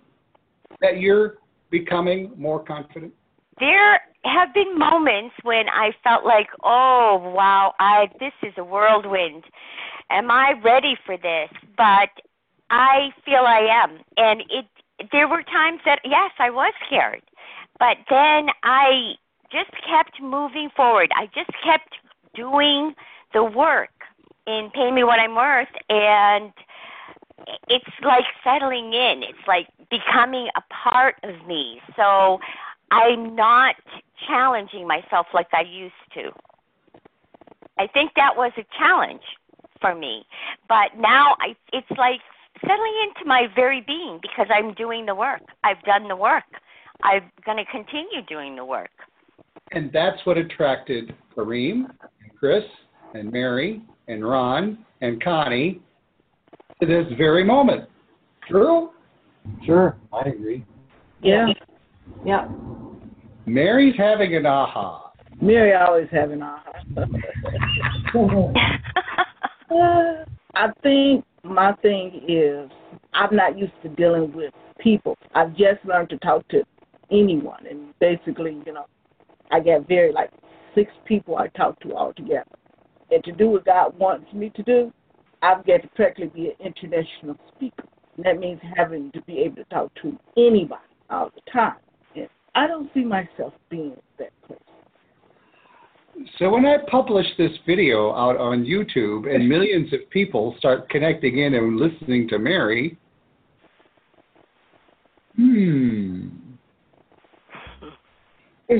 That 0.80 0.98
you're 0.98 1.38
becoming 1.70 2.32
more 2.36 2.62
confident? 2.62 3.12
There 3.58 4.00
have 4.24 4.52
been 4.52 4.78
moments 4.78 5.34
when 5.42 5.68
I 5.68 5.92
felt 6.04 6.24
like, 6.24 6.48
oh 6.62 7.32
wow, 7.34 7.74
I 7.78 8.08
this 8.20 8.32
is 8.42 8.52
a 8.58 8.64
whirlwind. 8.64 9.44
Am 10.10 10.30
I 10.30 10.52
ready 10.62 10.94
for 11.06 11.16
this? 11.16 11.48
But 11.76 12.10
I 12.70 13.10
feel 13.24 13.44
I 13.46 13.84
am, 13.84 13.98
and 14.16 14.42
it. 14.50 14.66
There 15.12 15.28
were 15.28 15.42
times 15.42 15.80
that 15.84 16.00
yes, 16.04 16.30
I 16.38 16.50
was 16.50 16.72
scared, 16.86 17.22
but 17.78 17.98
then 18.08 18.48
I 18.62 19.12
just 19.52 19.70
kept 19.88 20.20
moving 20.20 20.70
forward. 20.74 21.10
I 21.14 21.26
just 21.26 21.50
kept 21.64 21.94
doing 22.34 22.94
the 23.32 23.44
work 23.44 23.90
in 24.46 24.70
Pay 24.74 24.90
Me 24.90 25.04
What 25.04 25.18
I'm 25.18 25.34
Worth, 25.34 25.68
and 25.88 26.52
it's 27.68 27.84
like 28.02 28.24
settling 28.42 28.92
in. 28.92 29.22
It's 29.22 29.46
like 29.46 29.68
becoming 29.90 30.48
a 30.56 30.62
part 30.90 31.16
of 31.22 31.46
me. 31.46 31.80
So 31.96 32.38
I'm 32.90 33.34
not 33.34 33.76
challenging 34.26 34.86
myself 34.86 35.26
like 35.34 35.48
I 35.52 35.62
used 35.62 35.94
to. 36.14 36.30
I 37.78 37.86
think 37.86 38.12
that 38.16 38.36
was 38.36 38.52
a 38.56 38.64
challenge 38.78 39.22
for 39.80 39.94
me. 39.94 40.24
But 40.68 40.96
now 40.98 41.36
I 41.40 41.54
it's 41.72 41.90
like 41.98 42.20
settling 42.60 42.94
into 43.04 43.28
my 43.28 43.46
very 43.54 43.82
being 43.82 44.18
because 44.22 44.46
I'm 44.50 44.74
doing 44.74 45.06
the 45.06 45.14
work. 45.14 45.42
I've 45.64 45.82
done 45.82 46.08
the 46.08 46.16
work. 46.16 46.44
I'm 47.02 47.30
going 47.44 47.58
to 47.58 47.70
continue 47.70 48.22
doing 48.26 48.56
the 48.56 48.64
work. 48.64 48.90
And 49.72 49.92
that's 49.92 50.24
what 50.24 50.38
attracted 50.38 51.14
Kareem 51.36 51.84
and 51.84 52.38
Chris 52.38 52.64
and 53.14 53.30
Mary 53.30 53.82
and 54.08 54.26
Ron 54.26 54.78
and 55.02 55.22
Connie 55.22 55.82
to 56.80 56.86
this 56.86 57.06
very 57.16 57.44
moment. 57.44 57.88
True? 58.48 58.90
Sure, 59.64 59.96
I 60.12 60.28
agree. 60.28 60.64
Yeah. 61.22 61.46
Yeah. 62.24 62.48
Mary's 63.46 63.94
having 63.96 64.34
an 64.34 64.46
aha. 64.46 65.12
Mary 65.40 65.74
always 65.74 66.08
having 66.10 66.42
aha. 66.42 66.62
I 70.54 70.68
think 70.82 71.24
my 71.44 71.72
thing 71.82 72.22
is 72.28 72.70
I'm 73.12 73.34
not 73.36 73.58
used 73.58 73.72
to 73.82 73.88
dealing 73.90 74.32
with 74.32 74.52
people. 74.78 75.16
I've 75.34 75.50
just 75.56 75.84
learned 75.84 76.10
to 76.10 76.18
talk 76.18 76.46
to 76.48 76.62
anyone, 77.10 77.66
and 77.68 77.98
basically, 77.98 78.62
you 78.66 78.72
know, 78.72 78.86
I 79.50 79.60
get 79.60 79.86
very 79.86 80.12
like 80.12 80.30
six 80.74 80.90
people 81.04 81.36
I 81.36 81.48
talk 81.48 81.78
to 81.80 81.94
all 81.94 82.12
together. 82.12 82.44
And 83.10 83.22
to 83.24 83.32
do 83.32 83.50
what 83.50 83.64
God 83.64 83.96
wants 83.98 84.32
me 84.32 84.50
to 84.50 84.62
do, 84.62 84.92
I've 85.46 85.64
got 85.64 85.82
to 85.82 85.88
practically 85.94 86.28
be 86.28 86.48
an 86.48 86.54
international 86.66 87.36
speaker. 87.54 87.84
And 88.16 88.26
that 88.26 88.38
means 88.38 88.60
having 88.76 89.12
to 89.12 89.20
be 89.22 89.38
able 89.38 89.56
to 89.56 89.64
talk 89.64 89.94
to 90.02 90.18
anybody 90.36 90.80
all 91.08 91.30
the 91.34 91.40
time. 91.50 91.76
And 92.16 92.28
I 92.54 92.66
don't 92.66 92.90
see 92.94 93.04
myself 93.04 93.52
being 93.70 93.94
that 94.18 94.30
place. 94.46 94.58
So 96.38 96.48
when 96.50 96.66
I 96.66 96.78
publish 96.90 97.26
this 97.38 97.52
video 97.64 98.12
out 98.14 98.38
on 98.38 98.64
YouTube 98.64 99.32
and 99.32 99.48
millions 99.56 99.92
of 99.92 100.00
people 100.10 100.56
start 100.58 100.88
connecting 100.88 101.38
in 101.38 101.54
and 101.54 101.76
listening 101.76 102.26
to 102.28 102.38
Mary, 102.40 102.98
hmm. 105.36 106.28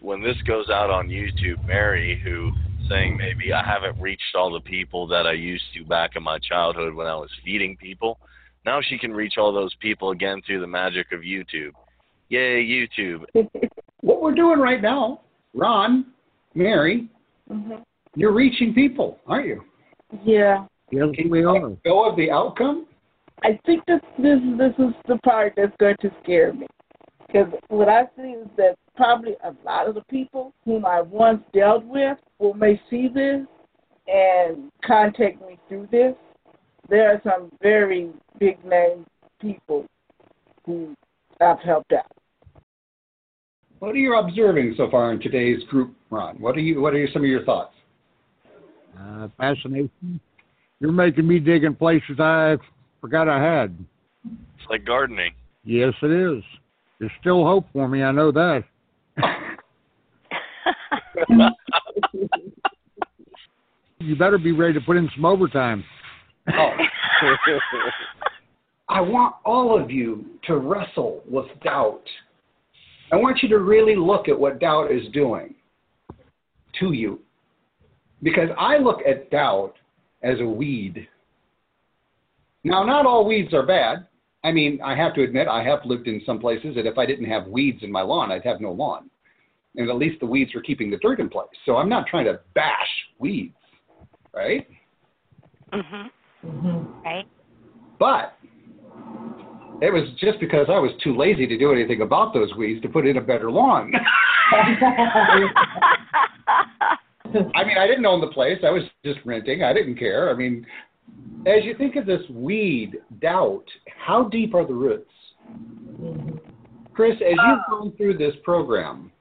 when 0.00 0.22
this 0.22 0.36
goes 0.46 0.70
out 0.70 0.88
on 0.88 1.08
YouTube, 1.08 1.62
Mary, 1.66 2.18
who 2.24 2.52
saying 2.90 3.16
maybe 3.16 3.52
I 3.52 3.64
haven't 3.64 4.00
reached 4.00 4.34
all 4.34 4.52
the 4.52 4.60
people 4.60 5.06
that 5.08 5.26
I 5.26 5.32
used 5.32 5.64
to 5.74 5.84
back 5.84 6.12
in 6.16 6.22
my 6.22 6.38
childhood 6.38 6.94
when 6.94 7.06
I 7.06 7.14
was 7.14 7.30
feeding 7.44 7.76
people. 7.76 8.18
Now 8.66 8.80
she 8.82 8.98
can 8.98 9.12
reach 9.12 9.34
all 9.38 9.52
those 9.52 9.74
people 9.80 10.10
again 10.10 10.42
through 10.46 10.60
the 10.60 10.66
magic 10.66 11.12
of 11.12 11.20
YouTube. 11.20 11.72
Yay, 12.28 12.64
YouTube. 12.64 13.24
what 14.00 14.20
we're 14.20 14.34
doing 14.34 14.58
right 14.58 14.82
now, 14.82 15.20
Ron, 15.54 16.06
Mary, 16.54 17.08
hmm 17.48 17.76
you're 18.16 18.32
reaching 18.32 18.74
people, 18.74 19.18
aren't 19.26 19.46
you? 19.46 19.62
Yeah. 20.24 20.66
Yes, 20.90 21.08
we 21.28 21.44
are. 21.44 21.68
Let 21.68 21.82
go 21.84 22.10
of 22.10 22.16
the 22.16 22.28
outcome? 22.30 22.86
I 23.44 23.58
think 23.64 23.84
this 23.86 24.00
this 24.18 24.40
this 24.58 24.72
is 24.78 24.92
the 25.06 25.16
part 25.18 25.54
that's 25.56 25.74
going 25.78 25.96
to 26.00 26.10
scare 26.22 26.52
me. 26.52 26.66
Because 27.26 27.52
what 27.68 27.88
I 27.88 28.04
see 28.16 28.30
is 28.30 28.48
that 28.56 28.74
probably 29.00 29.32
a 29.44 29.54
lot 29.64 29.88
of 29.88 29.94
the 29.94 30.04
people 30.10 30.52
whom 30.66 30.84
I 30.84 31.00
once 31.00 31.42
dealt 31.54 31.86
with 31.86 32.18
will 32.38 32.52
may 32.52 32.78
see 32.90 33.08
this 33.08 33.46
and 34.06 34.70
contact 34.84 35.40
me 35.40 35.58
through 35.68 35.88
this. 35.90 36.14
There 36.90 37.10
are 37.10 37.20
some 37.24 37.50
very 37.62 38.10
big 38.38 38.62
name 38.62 39.06
people 39.40 39.86
who 40.66 40.94
I've 41.40 41.60
helped 41.60 41.94
out. 41.94 42.12
What 43.78 43.92
are 43.92 43.98
you 43.98 44.18
observing 44.18 44.74
so 44.76 44.90
far 44.90 45.12
in 45.12 45.20
today's 45.20 45.64
group, 45.70 45.94
Ron? 46.10 46.36
What 46.38 46.54
are 46.56 46.60
you 46.60 46.82
what 46.82 46.92
are 46.92 47.08
some 47.10 47.22
of 47.22 47.28
your 47.28 47.46
thoughts? 47.46 47.72
Uh, 49.00 49.28
fascination. 49.38 50.20
You're 50.78 50.92
making 50.92 51.26
me 51.26 51.38
dig 51.38 51.64
in 51.64 51.74
places 51.74 52.20
I 52.20 52.58
forgot 53.00 53.30
I 53.30 53.42
had. 53.42 53.74
It's 54.26 54.68
like 54.68 54.84
gardening. 54.84 55.32
Yes, 55.64 55.94
it 56.02 56.10
is. 56.10 56.42
There's 56.98 57.12
still 57.22 57.44
hope 57.44 57.64
for 57.72 57.88
me. 57.88 58.02
I 58.02 58.12
know 58.12 58.30
that. 58.30 58.64
you 63.98 64.16
better 64.16 64.38
be 64.38 64.52
ready 64.52 64.74
to 64.74 64.80
put 64.80 64.96
in 64.96 65.10
some 65.14 65.24
overtime. 65.24 65.84
Oh. 66.52 66.70
I 68.88 69.00
want 69.00 69.36
all 69.44 69.80
of 69.80 69.90
you 69.90 70.26
to 70.46 70.56
wrestle 70.56 71.22
with 71.28 71.46
doubt. 71.62 72.02
I 73.12 73.16
want 73.16 73.42
you 73.42 73.48
to 73.50 73.58
really 73.58 73.94
look 73.96 74.28
at 74.28 74.38
what 74.38 74.58
doubt 74.58 74.90
is 74.90 75.02
doing 75.12 75.54
to 76.80 76.92
you. 76.92 77.20
Because 78.22 78.48
I 78.58 78.78
look 78.78 79.00
at 79.06 79.30
doubt 79.30 79.74
as 80.22 80.40
a 80.40 80.44
weed. 80.46 81.08
Now, 82.64 82.84
not 82.84 83.06
all 83.06 83.26
weeds 83.26 83.54
are 83.54 83.64
bad. 83.64 84.06
I 84.44 84.52
mean, 84.52 84.80
I 84.82 84.94
have 84.96 85.14
to 85.14 85.22
admit, 85.22 85.48
I 85.48 85.62
have 85.62 85.80
lived 85.84 86.06
in 86.06 86.22
some 86.24 86.38
places 86.38 86.74
that 86.74 86.86
if 86.86 86.98
I 86.98 87.06
didn't 87.06 87.26
have 87.26 87.46
weeds 87.46 87.82
in 87.82 87.92
my 87.92 88.02
lawn, 88.02 88.32
I'd 88.32 88.44
have 88.44 88.60
no 88.60 88.72
lawn. 88.72 89.09
And 89.76 89.88
at 89.88 89.96
least 89.96 90.20
the 90.20 90.26
weeds 90.26 90.54
are 90.54 90.60
keeping 90.60 90.90
the 90.90 90.98
dirt 90.98 91.20
in 91.20 91.28
place. 91.28 91.48
So 91.64 91.76
I'm 91.76 91.88
not 91.88 92.06
trying 92.06 92.24
to 92.26 92.40
bash 92.54 92.88
weeds, 93.18 93.54
right? 94.34 94.66
mhm. 95.72 96.10
Mm-hmm. 96.44 97.02
Right. 97.04 97.26
But 97.98 98.36
it 99.82 99.92
was 99.92 100.08
just 100.18 100.40
because 100.40 100.66
I 100.68 100.78
was 100.78 100.90
too 101.02 101.16
lazy 101.16 101.46
to 101.46 101.56
do 101.56 101.72
anything 101.72 102.00
about 102.00 102.34
those 102.34 102.52
weeds 102.54 102.82
to 102.82 102.88
put 102.88 103.06
in 103.06 103.18
a 103.18 103.20
better 103.20 103.50
lawn. 103.50 103.92
I 107.54 107.64
mean, 107.64 107.78
I 107.78 107.86
didn't 107.86 108.06
own 108.06 108.20
the 108.20 108.28
place. 108.28 108.58
I 108.66 108.70
was 108.70 108.82
just 109.04 109.20
renting. 109.24 109.62
I 109.62 109.72
didn't 109.72 109.96
care. 109.96 110.30
I 110.30 110.34
mean, 110.34 110.66
as 111.46 111.64
you 111.64 111.76
think 111.76 111.96
of 111.96 112.06
this 112.06 112.22
weed, 112.30 112.98
doubt, 113.20 113.64
how 113.96 114.24
deep 114.24 114.54
are 114.54 114.66
the 114.66 114.74
roots? 114.74 115.10
Chris, 116.92 117.14
as 117.14 117.36
you've 117.46 117.60
gone 117.68 117.92
through 117.96 118.18
this 118.18 118.34
program 118.42 119.12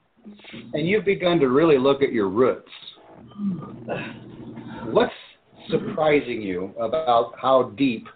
and 0.73 0.87
you've 0.87 1.05
begun 1.05 1.39
to 1.39 1.49
really 1.49 1.77
look 1.77 2.01
at 2.01 2.11
your 2.11 2.29
roots, 2.29 2.71
what's 4.91 5.13
surprising 5.69 6.41
you 6.41 6.73
about 6.79 7.33
how 7.39 7.73
deep 7.77 8.07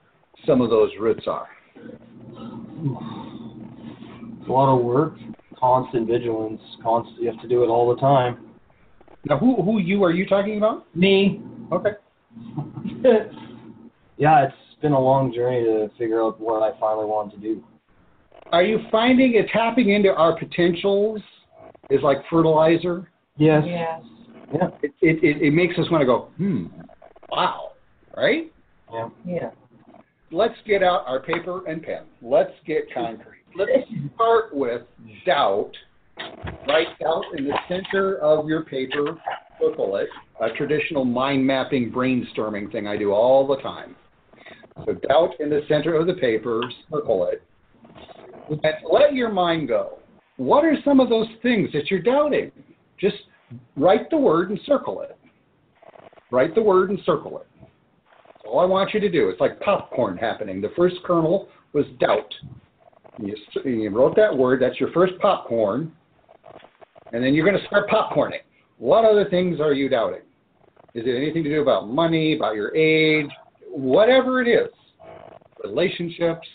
some 0.46 0.62
of 0.62 0.70
those 0.70 0.92
roots 1.00 1.26
are? 1.28 1.48
It's 4.40 4.50
a 4.50 4.52
lot 4.52 4.76
of 4.76 4.84
work, 4.84 5.16
constant 5.58 6.08
vigilance, 6.08 6.62
constant. 6.82 7.22
You 7.22 7.32
have 7.32 7.42
to 7.42 7.48
do 7.48 7.64
it 7.64 7.68
all 7.68 7.94
the 7.94 8.00
time. 8.02 8.50
Now, 9.26 9.38
who 9.38 9.62
who 9.62 9.80
you 9.80 10.04
are 10.04 10.12
you 10.12 10.28
talking 10.28 10.58
about? 10.58 10.86
Me, 10.96 11.42
Okay. 11.72 11.92
yeah, 14.18 14.46
it's 14.46 14.56
been 14.82 14.92
a 14.92 15.00
long 15.00 15.34
journey 15.34 15.64
to 15.64 15.90
figure 15.98 16.22
out 16.22 16.40
what 16.40 16.62
I 16.62 16.78
finally 16.80 17.06
want 17.06 17.32
to 17.34 17.38
do. 17.38 17.64
Are 18.52 18.64
you 18.64 18.80
finding 18.92 19.36
it 19.36 19.48
tapping 19.52 19.90
into 19.90 20.14
our 20.14 20.38
potentials 20.38 21.22
is 21.90 22.02
like 22.02 22.18
fertilizer? 22.30 23.10
Yes. 23.38 23.64
Yes. 23.66 24.02
Yeah. 24.54 24.68
It 24.82 24.94
it 25.02 25.24
it, 25.24 25.42
it 25.42 25.52
makes 25.52 25.78
us 25.78 25.90
want 25.90 26.02
to 26.02 26.06
go, 26.06 26.30
hmm, 26.38 26.66
wow, 27.30 27.72
right? 28.16 28.52
Yeah. 28.92 29.10
Yeah. 29.26 29.50
Let's 30.32 30.56
get 30.66 30.82
out 30.82 31.04
our 31.06 31.20
paper 31.20 31.68
and 31.68 31.82
pen. 31.82 32.04
Let's 32.22 32.54
get 32.66 32.92
concrete. 32.94 33.44
Let's 33.56 33.88
start 34.16 34.54
with 34.54 34.82
doubt. 35.26 35.72
Write 36.68 36.88
doubt 37.00 37.24
in 37.38 37.46
the 37.46 37.58
center 37.68 38.18
of 38.18 38.48
your 38.48 38.64
paper. 38.64 39.18
Circle 39.62 39.98
it. 39.98 40.10
A 40.42 40.50
traditional 40.56 41.06
mind 41.06 41.46
mapping 41.46 41.92
brainstorming 41.92 42.72
thing 42.72 42.88
I 42.88 42.98
do 42.98 43.12
all 43.12 43.46
the 43.48 43.58
time. 43.58 43.96
So 44.86 44.94
doubt 45.08 45.40
in 45.40 45.50
the 45.50 45.62
center 45.68 45.96
of 45.96 46.08
the 46.08 46.16
paper. 46.16 46.62
Circle 46.92 47.30
it. 47.32 47.44
And 48.50 48.74
let 48.92 49.14
your 49.14 49.30
mind 49.30 49.68
go. 49.68 50.00
What 50.44 50.66
are 50.66 50.76
some 50.84 51.00
of 51.00 51.08
those 51.08 51.28
things 51.42 51.72
that 51.72 51.90
you're 51.90 52.02
doubting? 52.02 52.52
Just 53.00 53.16
write 53.78 54.10
the 54.10 54.18
word 54.18 54.50
and 54.50 54.60
circle 54.66 55.02
it. 55.02 55.18
Write 56.32 56.54
the 56.54 56.62
word 56.62 56.90
and 56.90 57.00
circle 57.06 57.40
it. 57.40 57.48
That's 57.62 58.44
all 58.46 58.60
I 58.60 58.66
want 58.66 58.94
you 58.94 59.00
to 59.00 59.10
do. 59.10 59.30
It's 59.30 59.40
like 59.40 59.58
popcorn 59.62 60.18
happening. 60.18 60.60
The 60.60 60.74
first 60.76 60.98
kernel 61.06 61.48
was 61.72 61.86
doubt. 61.98 62.34
You, 63.20 63.36
you 63.64 63.90
wrote 63.90 64.18
that 64.18 64.36
word, 64.36 64.62
that's 64.62 64.80
your 64.82 64.92
first 64.92 65.14
popcorn, 65.22 65.94
and 67.14 67.24
then 67.24 67.34
you're 67.34 67.46
going 67.46 67.60
to 67.60 67.68
start 67.68 67.88
popcorning. 67.90 68.42
What 68.80 69.06
other 69.06 69.30
things 69.30 69.62
are 69.62 69.72
you 69.72 69.88
doubting? 69.88 70.24
Is 70.94 71.06
it 71.06 71.16
anything 71.16 71.44
to 71.46 71.50
do 71.50 71.62
about 71.62 71.88
money, 71.88 72.36
about 72.36 72.56
your 72.56 72.76
age, 72.76 73.30
whatever 73.70 74.42
it 74.42 74.50
is? 74.50 74.70
Relationships. 75.64 76.48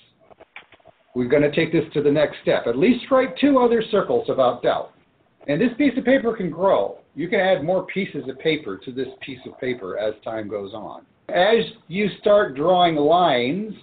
We're 1.19 1.27
going 1.27 1.43
to 1.43 1.51
take 1.51 1.73
this 1.73 1.83
to 1.95 2.01
the 2.01 2.13
next 2.13 2.37
step. 2.43 2.69
At 2.69 2.79
least 2.79 3.11
write 3.11 3.37
two 3.41 3.59
other 3.59 3.83
circles 3.91 4.31
about 4.31 4.63
doubt. 4.63 4.93
And 5.49 5.61
this 5.61 5.73
piece 5.77 5.99
of 5.99 6.05
paper 6.05 6.37
can 6.37 6.49
grow. 6.49 6.99
You 7.17 7.29
can 7.29 7.41
add 7.41 7.65
more 7.65 7.87
pieces 7.87 8.29
of 8.29 8.39
paper 8.39 8.77
to 8.85 8.93
this 8.93 9.09
piece 9.21 9.41
of 9.45 9.59
paper 9.59 9.99
as 9.99 10.15
time 10.23 10.47
goes 10.47 10.75
on. 10.75 11.05
As 11.29 11.65
you 11.89 12.09
start 12.21 12.55
drawing 12.55 12.95
lines 12.95 13.75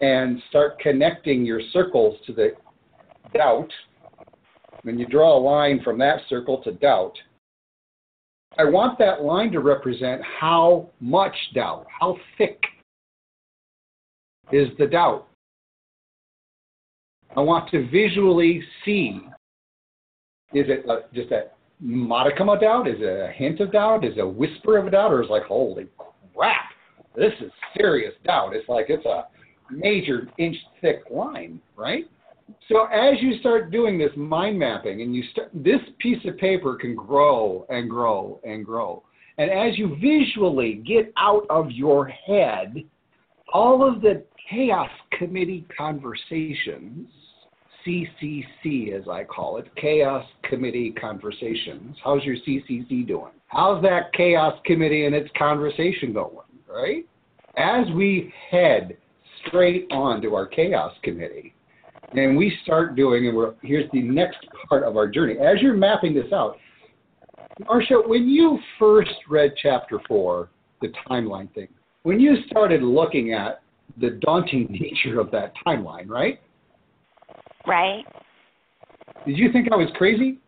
and 0.00 0.40
start 0.48 0.78
connecting 0.78 1.44
your 1.44 1.60
circles 1.72 2.20
to 2.28 2.32
the 2.32 2.52
doubt, 3.36 3.72
when 4.82 4.96
you 4.96 5.06
draw 5.06 5.36
a 5.36 5.40
line 5.40 5.80
from 5.82 5.98
that 5.98 6.20
circle 6.28 6.62
to 6.62 6.70
doubt, 6.74 7.14
I 8.58 8.62
want 8.62 8.96
that 9.00 9.24
line 9.24 9.50
to 9.50 9.58
represent 9.58 10.22
how 10.22 10.88
much 11.00 11.34
doubt, 11.52 11.88
how 11.88 12.16
thick 12.38 12.62
is 14.52 14.68
the 14.78 14.86
doubt. 14.86 15.26
I 17.36 17.40
want 17.40 17.70
to 17.70 17.88
visually 17.88 18.62
see 18.84 19.20
is 20.52 20.66
it 20.68 20.86
a, 20.88 21.00
just 21.12 21.32
a 21.32 21.46
modicum 21.80 22.48
of 22.48 22.60
doubt? 22.60 22.86
Is 22.86 22.96
it 23.00 23.04
a 23.04 23.32
hint 23.32 23.60
of 23.60 23.72
doubt? 23.72 24.04
Is 24.04 24.12
it 24.16 24.20
a 24.20 24.26
whisper 24.26 24.78
of 24.78 24.86
a 24.86 24.90
doubt? 24.90 25.12
Or 25.12 25.22
is 25.22 25.28
it 25.28 25.32
like, 25.32 25.42
holy 25.44 25.88
crap, 26.34 26.70
this 27.16 27.32
is 27.40 27.50
serious 27.76 28.14
doubt? 28.24 28.54
It's 28.54 28.68
like 28.68 28.86
it's 28.88 29.04
a 29.04 29.26
major 29.70 30.28
inch 30.38 30.56
thick 30.80 31.02
line, 31.10 31.60
right? 31.76 32.08
So 32.68 32.84
as 32.84 33.14
you 33.20 33.38
start 33.40 33.72
doing 33.72 33.98
this 33.98 34.12
mind 34.16 34.58
mapping 34.58 35.02
and 35.02 35.14
you 35.14 35.24
start, 35.32 35.50
this 35.52 35.80
piece 35.98 36.24
of 36.26 36.36
paper 36.38 36.76
can 36.76 36.94
grow 36.94 37.66
and 37.68 37.90
grow 37.90 38.40
and 38.44 38.64
grow. 38.64 39.02
And 39.38 39.50
as 39.50 39.76
you 39.76 39.96
visually 40.00 40.82
get 40.86 41.12
out 41.16 41.46
of 41.50 41.70
your 41.70 42.06
head 42.06 42.84
all 43.52 43.86
of 43.86 44.02
the 44.02 44.24
chaos 44.50 44.90
committee 45.18 45.66
conversations, 45.76 47.08
CCC 47.86 48.98
as 48.98 49.08
I 49.08 49.24
call 49.24 49.58
it, 49.58 49.66
chaos 49.76 50.24
committee 50.44 50.90
conversations. 50.92 51.96
How's 52.02 52.22
your 52.24 52.36
CCC 52.36 53.06
doing? 53.06 53.32
How's 53.48 53.82
that 53.82 54.12
chaos 54.12 54.58
committee 54.64 55.06
and 55.06 55.14
its 55.14 55.30
conversation 55.38 56.12
going, 56.12 56.46
right? 56.68 57.06
As 57.56 57.86
we 57.94 58.32
head 58.50 58.96
straight 59.46 59.86
on 59.90 60.20
to 60.22 60.34
our 60.34 60.46
chaos 60.46 60.92
committee, 61.02 61.54
and 62.12 62.36
we 62.36 62.56
start 62.62 62.96
doing, 62.96 63.26
and 63.26 63.36
we're, 63.36 63.54
here's 63.62 63.90
the 63.92 64.02
next 64.02 64.38
part 64.68 64.84
of 64.84 64.96
our 64.96 65.08
journey. 65.08 65.38
As 65.38 65.60
you're 65.60 65.74
mapping 65.74 66.14
this 66.14 66.32
out, 66.32 66.56
Marsha, 67.62 68.06
when 68.06 68.28
you 68.28 68.58
first 68.78 69.14
read 69.28 69.52
chapter 69.60 70.00
four, 70.08 70.48
the 70.80 70.92
timeline 71.08 71.52
thing, 71.54 71.68
when 72.02 72.20
you 72.20 72.36
started 72.46 72.82
looking 72.82 73.32
at 73.32 73.62
the 74.00 74.10
daunting 74.20 74.66
nature 74.70 75.20
of 75.20 75.30
that 75.30 75.52
timeline, 75.66 76.08
right? 76.08 76.40
Right. 77.66 78.04
Did 79.26 79.38
you 79.38 79.50
think 79.52 79.72
I 79.72 79.76
was 79.76 79.88
crazy? 79.94 80.38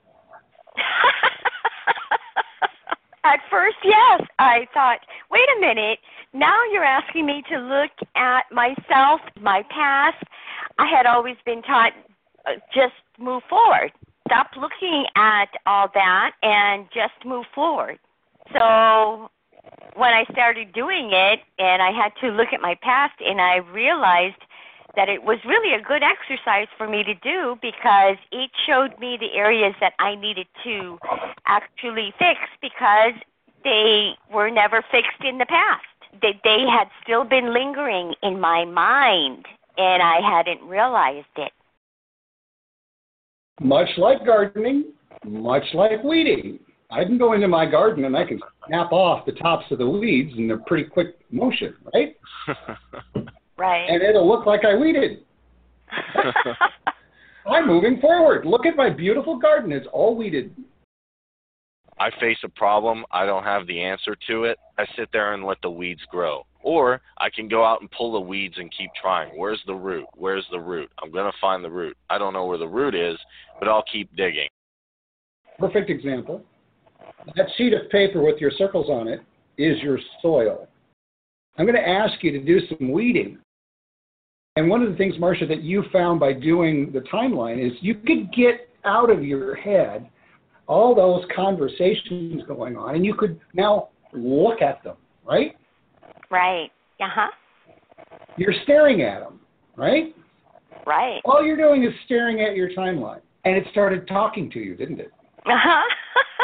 At 3.24 3.40
first, 3.50 3.76
yes. 3.82 4.22
I 4.38 4.66
thought, 4.72 5.00
wait 5.30 5.48
a 5.56 5.60
minute. 5.60 5.98
Now 6.32 6.56
you're 6.72 6.84
asking 6.84 7.26
me 7.26 7.42
to 7.50 7.58
look 7.58 7.90
at 8.14 8.42
myself, 8.52 9.20
my 9.40 9.64
past. 9.70 10.22
I 10.78 10.86
had 10.86 11.06
always 11.06 11.36
been 11.44 11.62
taught 11.62 11.92
uh, 12.46 12.52
just 12.74 12.94
move 13.18 13.42
forward. 13.48 13.92
Stop 14.28 14.50
looking 14.56 15.06
at 15.16 15.48
all 15.66 15.88
that 15.94 16.32
and 16.42 16.86
just 16.94 17.14
move 17.24 17.46
forward. 17.54 17.98
So 18.52 19.30
when 19.94 20.12
I 20.12 20.24
started 20.30 20.72
doing 20.72 21.10
it 21.12 21.40
and 21.58 21.82
I 21.82 21.90
had 21.90 22.12
to 22.20 22.28
look 22.28 22.48
at 22.52 22.60
my 22.60 22.76
past 22.82 23.14
and 23.20 23.40
I 23.40 23.56
realized 23.56 24.36
that 24.96 25.08
it 25.08 25.22
was 25.22 25.38
really 25.46 25.74
a 25.74 25.82
good 25.82 26.02
exercise 26.02 26.66
for 26.76 26.88
me 26.88 27.04
to 27.04 27.14
do 27.14 27.56
because 27.62 28.16
it 28.32 28.50
showed 28.66 28.98
me 28.98 29.16
the 29.20 29.38
areas 29.38 29.74
that 29.80 29.92
I 29.98 30.14
needed 30.14 30.46
to 30.64 30.98
actually 31.46 32.12
fix 32.18 32.40
because 32.60 33.12
they 33.62 34.12
were 34.32 34.50
never 34.50 34.82
fixed 34.90 35.22
in 35.22 35.38
the 35.38 35.46
past. 35.46 35.84
They 36.22 36.40
they 36.42 36.64
had 36.68 36.88
still 37.02 37.24
been 37.24 37.52
lingering 37.52 38.14
in 38.22 38.40
my 38.40 38.64
mind 38.64 39.44
and 39.76 40.02
I 40.02 40.20
hadn't 40.20 40.66
realized 40.66 41.26
it. 41.36 41.52
Much 43.60 43.88
like 43.98 44.24
gardening, 44.24 44.92
much 45.24 45.64
like 45.74 46.02
weeding. 46.02 46.58
I 46.90 47.04
can 47.04 47.18
go 47.18 47.32
into 47.32 47.48
my 47.48 47.66
garden 47.66 48.04
and 48.04 48.16
I 48.16 48.24
can 48.24 48.40
snap 48.66 48.92
off 48.92 49.26
the 49.26 49.32
tops 49.32 49.64
of 49.70 49.78
the 49.78 49.88
weeds 49.88 50.32
in 50.38 50.50
a 50.52 50.58
pretty 50.58 50.84
quick 50.84 51.16
motion, 51.30 51.74
right? 51.92 52.16
Right. 53.56 53.86
And 53.88 54.02
it'll 54.02 54.28
look 54.28 54.46
like 54.46 54.64
I 54.64 54.76
weeded. 54.76 55.24
I'm 57.46 57.66
moving 57.66 58.00
forward. 58.00 58.44
Look 58.44 58.66
at 58.66 58.76
my 58.76 58.90
beautiful 58.90 59.38
garden. 59.38 59.72
It's 59.72 59.86
all 59.92 60.16
weeded. 60.16 60.54
I 61.98 62.10
face 62.20 62.38
a 62.44 62.48
problem, 62.50 63.06
I 63.10 63.24
don't 63.24 63.44
have 63.44 63.66
the 63.66 63.80
answer 63.80 64.14
to 64.28 64.44
it, 64.44 64.58
I 64.76 64.84
sit 64.96 65.08
there 65.12 65.32
and 65.32 65.44
let 65.44 65.56
the 65.62 65.70
weeds 65.70 66.02
grow. 66.10 66.42
Or 66.60 67.00
I 67.16 67.30
can 67.30 67.48
go 67.48 67.64
out 67.64 67.80
and 67.80 67.90
pull 67.90 68.12
the 68.12 68.20
weeds 68.20 68.56
and 68.58 68.70
keep 68.76 68.90
trying. 69.00 69.30
Where's 69.38 69.62
the 69.66 69.74
root? 69.74 70.06
Where's 70.14 70.44
the 70.50 70.60
root? 70.60 70.90
I'm 71.02 71.10
going 71.10 71.30
to 71.30 71.38
find 71.40 71.64
the 71.64 71.70
root. 71.70 71.96
I 72.10 72.18
don't 72.18 72.34
know 72.34 72.44
where 72.44 72.58
the 72.58 72.68
root 72.68 72.94
is, 72.94 73.16
but 73.58 73.68
I'll 73.68 73.84
keep 73.90 74.14
digging. 74.14 74.48
Perfect 75.58 75.88
example. 75.88 76.42
That 77.34 77.46
sheet 77.56 77.72
of 77.72 77.88
paper 77.90 78.22
with 78.22 78.40
your 78.40 78.50
circles 78.50 78.90
on 78.90 79.08
it 79.08 79.20
is 79.56 79.80
your 79.82 79.98
soil. 80.20 80.68
I'm 81.56 81.64
going 81.64 81.76
to 81.76 81.88
ask 81.88 82.22
you 82.22 82.30
to 82.32 82.42
do 82.44 82.60
some 82.68 82.90
weeding. 82.90 83.38
And 84.56 84.68
one 84.68 84.82
of 84.82 84.90
the 84.90 84.96
things, 84.96 85.16
Marsha, 85.16 85.46
that 85.48 85.62
you 85.62 85.84
found 85.92 86.18
by 86.18 86.32
doing 86.32 86.90
the 86.92 87.00
timeline 87.00 87.64
is 87.64 87.72
you 87.80 87.94
could 87.94 88.32
get 88.32 88.70
out 88.84 89.10
of 89.10 89.22
your 89.22 89.54
head 89.54 90.08
all 90.66 90.94
those 90.94 91.24
conversations 91.34 92.42
going 92.48 92.76
on, 92.76 92.96
and 92.96 93.04
you 93.04 93.14
could 93.14 93.38
now 93.54 93.88
look 94.12 94.62
at 94.62 94.82
them, 94.82 94.96
right? 95.24 95.56
Right. 96.30 96.70
Uh 97.00 97.08
huh. 97.08 97.30
You're 98.36 98.54
staring 98.64 99.02
at 99.02 99.20
them, 99.20 99.40
right? 99.76 100.14
Right. 100.86 101.20
All 101.24 101.44
you're 101.44 101.56
doing 101.56 101.84
is 101.84 101.92
staring 102.04 102.40
at 102.40 102.56
your 102.56 102.70
timeline. 102.70 103.20
And 103.44 103.56
it 103.56 103.64
started 103.70 104.08
talking 104.08 104.50
to 104.50 104.58
you, 104.58 104.74
didn't 104.74 104.98
it? 104.98 105.12
Uh 105.44 105.50
huh. 105.54 105.82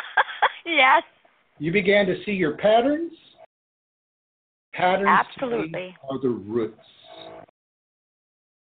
yes. 0.67 1.03
You 1.59 1.73
began 1.73 2.07
to 2.07 2.17
see 2.25 2.33
your 2.33 2.57
patterns. 2.57 3.13
Patterns 4.73 5.09
Absolutely. 5.09 5.97
are 6.09 6.21
the 6.21 6.29
roots. 6.29 6.79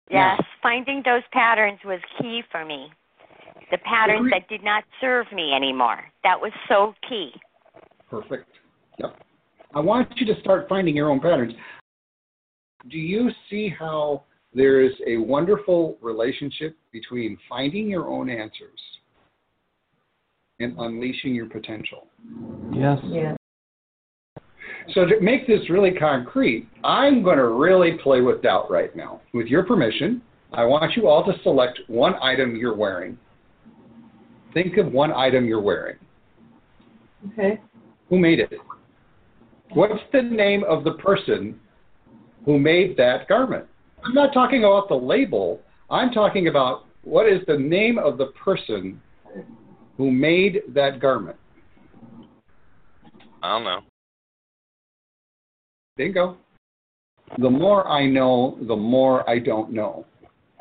Yes. 0.09 0.41
Finding 0.61 1.01
those 1.03 1.23
patterns 1.31 1.79
was 1.83 1.99
key 2.19 2.41
for 2.51 2.65
me. 2.65 2.87
The 3.71 3.77
patterns 3.79 4.19
Agree- 4.19 4.31
that 4.31 4.47
did 4.47 4.63
not 4.63 4.83
serve 5.01 5.31
me 5.33 5.53
anymore. 5.53 5.99
That 6.23 6.39
was 6.39 6.51
so 6.69 6.93
key. 7.07 7.31
Perfect. 8.09 8.49
Yep. 8.99 9.21
I 9.75 9.79
want 9.79 10.09
you 10.17 10.25
to 10.33 10.39
start 10.39 10.67
finding 10.69 10.95
your 10.95 11.11
own 11.11 11.19
patterns. 11.19 11.53
Do 12.89 12.97
you 12.97 13.29
see 13.49 13.67
how 13.67 14.23
there 14.53 14.81
is 14.81 14.93
a 15.05 15.17
wonderful 15.17 15.97
relationship 16.01 16.77
between 16.91 17.37
finding 17.49 17.89
your 17.89 18.07
own 18.07 18.29
answers 18.29 18.79
and 20.59 20.77
unleashing 20.79 21.35
your 21.35 21.47
potential? 21.47 22.07
Yes. 22.71 22.99
Yeah. 23.03 23.35
So 24.93 25.05
to 25.05 25.19
make 25.19 25.47
this 25.47 25.69
really 25.69 25.91
concrete, 25.91 26.67
I'm 26.83 27.23
going 27.23 27.37
to 27.37 27.49
really 27.49 27.97
play 28.03 28.21
with 28.21 28.41
doubt 28.41 28.71
right 28.71 28.95
now. 28.95 29.21
With 29.33 29.47
your 29.47 29.63
permission, 29.63 30.21
I 30.53 30.63
want 30.63 30.95
you 30.95 31.07
all 31.07 31.25
to 31.25 31.33
select 31.43 31.79
one 31.87 32.15
item 32.21 32.55
you're 32.55 32.75
wearing. 32.75 33.17
Think 34.53 34.77
of 34.77 34.91
one 34.91 35.11
item 35.11 35.45
you're 35.45 35.61
wearing. 35.61 35.97
Okay. 37.33 37.59
Who 38.09 38.17
made 38.17 38.39
it? 38.39 38.53
What's 39.73 40.01
the 40.13 40.21
name 40.21 40.63
of 40.63 40.83
the 40.83 40.93
person 40.93 41.59
who 42.45 42.57
made 42.57 42.95
that 42.97 43.27
garment? 43.27 43.65
I'm 44.05 44.13
not 44.13 44.33
talking 44.33 44.63
about 44.63 44.87
the 44.87 44.95
label. 44.95 45.59
I'm 45.89 46.11
talking 46.11 46.47
about 46.47 46.85
what 47.03 47.27
is 47.27 47.41
the 47.47 47.57
name 47.57 47.97
of 47.97 48.17
the 48.17 48.27
person 48.27 49.01
who 49.97 50.11
made 50.11 50.61
that 50.73 50.99
garment. 50.99 51.37
I 53.43 53.49
don't 53.49 53.63
know. 53.65 53.81
Bingo. 55.97 56.37
The 57.39 57.49
more 57.49 57.87
I 57.87 58.05
know, 58.05 58.57
the 58.67 58.75
more 58.75 59.29
I 59.29 59.39
don't 59.39 59.71
know. 59.71 60.05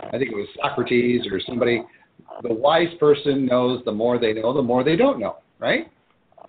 I 0.00 0.18
think 0.18 0.32
it 0.32 0.36
was 0.36 0.48
Socrates 0.60 1.26
or 1.30 1.40
somebody. 1.40 1.82
The 2.42 2.52
wise 2.52 2.92
person 2.98 3.46
knows 3.46 3.84
the 3.84 3.92
more 3.92 4.18
they 4.18 4.32
know, 4.32 4.52
the 4.52 4.62
more 4.62 4.82
they 4.82 4.96
don't 4.96 5.20
know, 5.20 5.36
right? 5.58 5.90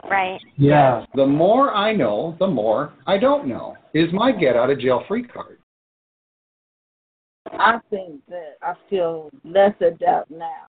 Right. 0.10 0.40
Yeah. 0.58 1.06
The 1.16 1.26
more 1.26 1.74
I 1.74 1.94
know, 1.94 2.36
the 2.40 2.48
more 2.48 2.94
I 3.06 3.18
don't 3.18 3.48
know 3.48 3.76
is 3.94 4.12
my 4.12 4.32
get 4.32 4.56
out 4.56 4.70
of 4.70 4.80
jail 4.80 5.04
free 5.08 5.24
card. 5.24 5.60
I 7.54 7.80
think 7.90 8.22
that 8.28 8.56
I 8.62 8.74
feel 8.90 9.30
less 9.44 9.74
of 9.82 9.98
doubt 10.00 10.30
now. 10.30 10.68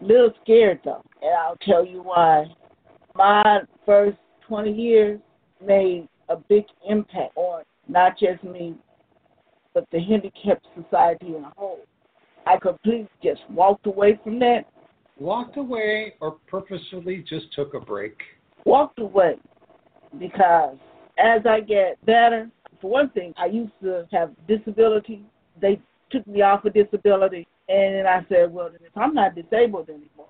Little 0.00 0.32
scared 0.42 0.80
though, 0.84 1.04
and 1.22 1.34
I'll 1.34 1.58
tell 1.62 1.84
you 1.84 2.02
why. 2.02 2.46
My 3.14 3.60
first 3.84 4.16
20 4.46 4.72
years 4.72 5.20
made 5.64 6.08
a 6.28 6.36
big 6.36 6.64
impact 6.88 7.36
on 7.36 7.62
not 7.88 8.18
just 8.18 8.42
me, 8.44 8.74
but 9.74 9.86
the 9.92 10.00
handicapped 10.00 10.66
society 10.80 11.28
in 11.36 11.44
a 11.44 11.52
whole. 11.56 11.80
I 12.46 12.56
completely 12.58 13.08
just 13.22 13.40
walked 13.50 13.86
away 13.86 14.18
from 14.22 14.38
that, 14.40 14.64
Walked 15.20 15.56
away 15.56 16.14
or 16.20 16.36
purposefully 16.46 17.24
just 17.28 17.52
took 17.52 17.74
a 17.74 17.80
break. 17.80 18.16
walked 18.64 19.00
away 19.00 19.34
because 20.18 20.76
as 21.18 21.40
I 21.44 21.58
get 21.60 22.04
better, 22.06 22.48
for 22.80 22.88
one 22.90 23.10
thing, 23.10 23.34
I 23.36 23.46
used 23.46 23.72
to 23.82 24.06
have 24.12 24.30
disability. 24.46 25.22
They 25.60 25.80
took 26.10 26.24
me 26.28 26.42
off 26.42 26.64
of 26.64 26.72
disability, 26.74 27.48
and 27.68 27.96
then 27.96 28.06
I 28.06 28.24
said, 28.28 28.52
well, 28.52 28.70
then 28.70 28.78
if 28.86 28.96
I'm 28.96 29.12
not 29.12 29.34
disabled 29.34 29.88
anymore, 29.88 30.28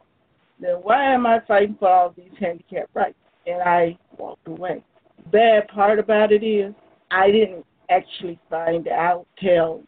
then 0.58 0.76
why 0.76 1.12
am 1.12 1.26
I 1.26 1.40
fighting 1.46 1.76
for 1.78 1.88
all 1.90 2.14
these 2.16 2.32
handicap 2.40 2.88
rights? 2.94 3.18
And 3.46 3.60
I 3.60 3.98
walked 4.16 4.48
away. 4.48 4.82
Bad 5.26 5.68
part 5.68 5.98
about 5.98 6.32
it 6.32 6.42
is 6.42 6.74
I 7.10 7.30
didn't 7.30 7.64
actually 7.90 8.38
find 8.48 8.88
out 8.88 9.26
till 9.40 9.82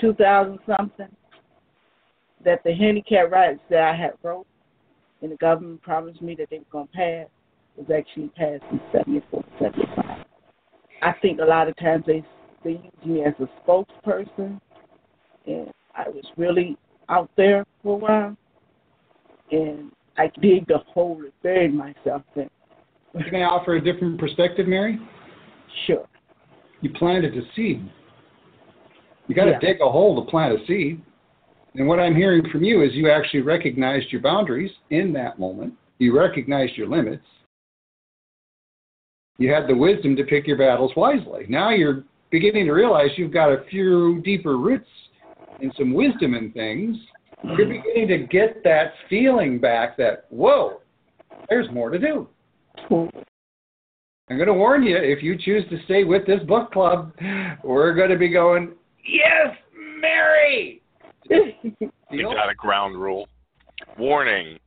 2000 0.00 0.58
something 0.66 1.08
that 2.44 2.62
the 2.64 2.74
handicap 2.74 3.30
rights 3.30 3.60
that 3.70 3.82
I 3.82 3.96
had 3.96 4.12
wrote 4.22 4.46
and 5.22 5.32
the 5.32 5.36
government 5.36 5.82
promised 5.82 6.20
me 6.20 6.34
that 6.36 6.50
they 6.50 6.58
were 6.58 6.64
going 6.70 6.88
to 6.88 6.92
pass 6.92 7.26
was 7.76 7.86
actually 7.96 8.28
passed 8.28 8.62
in 8.70 8.80
74, 8.92 9.44
75. 9.60 10.26
I 11.02 11.12
think 11.20 11.40
a 11.40 11.44
lot 11.44 11.68
of 11.68 11.76
times 11.76 12.04
they 12.06 12.22
they 12.64 12.70
use 12.70 13.04
me 13.04 13.22
as 13.22 13.34
a 13.40 13.48
spokesperson, 13.60 14.58
and 15.46 15.70
I 15.94 16.08
was 16.08 16.24
really 16.38 16.78
out 17.10 17.30
there 17.36 17.66
for 17.82 17.94
a 17.94 17.98
while, 17.98 18.36
and 19.52 19.92
I 20.16 20.30
dig 20.40 20.66
the 20.66 20.78
hole 20.78 21.20
and 21.22 21.32
buried 21.42 21.74
myself 21.74 22.22
in. 22.36 22.48
Can 23.22 23.36
I 23.36 23.42
offer 23.42 23.76
a 23.76 23.80
different 23.80 24.18
perspective, 24.18 24.66
Mary? 24.66 24.98
Sure. 25.86 26.06
You 26.80 26.90
planted 26.90 27.36
a 27.36 27.42
seed. 27.54 27.88
You 29.28 29.34
got 29.34 29.44
to 29.44 29.52
Yeah. 29.52 29.58
dig 29.60 29.80
a 29.80 29.88
hole 29.88 30.22
to 30.22 30.30
plant 30.30 30.60
a 30.60 30.64
seed. 30.66 31.00
And 31.74 31.88
what 31.88 31.98
I'm 31.98 32.14
hearing 32.14 32.48
from 32.50 32.62
you 32.62 32.82
is 32.82 32.94
you 32.94 33.10
actually 33.10 33.40
recognized 33.40 34.12
your 34.12 34.20
boundaries 34.20 34.72
in 34.90 35.12
that 35.14 35.38
moment. 35.38 35.74
You 35.98 36.16
recognized 36.16 36.76
your 36.76 36.88
limits. 36.88 37.26
You 39.38 39.52
had 39.52 39.66
the 39.66 39.76
wisdom 39.76 40.14
to 40.16 40.24
pick 40.24 40.46
your 40.46 40.56
battles 40.56 40.94
wisely. 40.94 41.46
Now 41.48 41.70
you're 41.70 42.04
beginning 42.30 42.66
to 42.66 42.72
realize 42.72 43.16
you've 43.16 43.32
got 43.32 43.52
a 43.52 43.62
few 43.70 44.20
deeper 44.22 44.56
roots 44.56 44.88
and 45.60 45.72
some 45.74 45.92
wisdom 45.92 46.34
in 46.34 46.52
things. 46.52 46.96
You're 47.42 47.66
beginning 47.66 48.08
to 48.08 48.18
get 48.18 48.62
that 48.64 48.94
feeling 49.08 49.58
back 49.58 49.96
that, 49.96 50.26
whoa, 50.30 50.80
there's 51.48 51.70
more 51.70 51.90
to 51.90 51.98
do. 51.98 52.28
I'm 52.90 54.36
going 54.36 54.46
to 54.46 54.54
warn 54.54 54.82
you 54.82 54.96
if 54.96 55.22
you 55.22 55.36
choose 55.38 55.64
to 55.70 55.82
stay 55.84 56.04
with 56.04 56.26
this 56.26 56.40
book 56.46 56.72
club, 56.72 57.12
we're 57.62 57.94
going 57.94 58.10
to 58.10 58.18
be 58.18 58.28
going, 58.28 58.72
yes, 59.06 59.54
Mary! 60.00 60.82
We 61.30 62.18
Deal? 62.18 62.32
got 62.32 62.50
a 62.50 62.54
ground 62.54 62.96
rule. 62.96 63.28
Warning. 63.98 64.58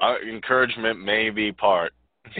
Uh, 0.00 0.16
encouragement 0.28 1.00
may 1.00 1.30
be 1.30 1.52
part. 1.52 1.92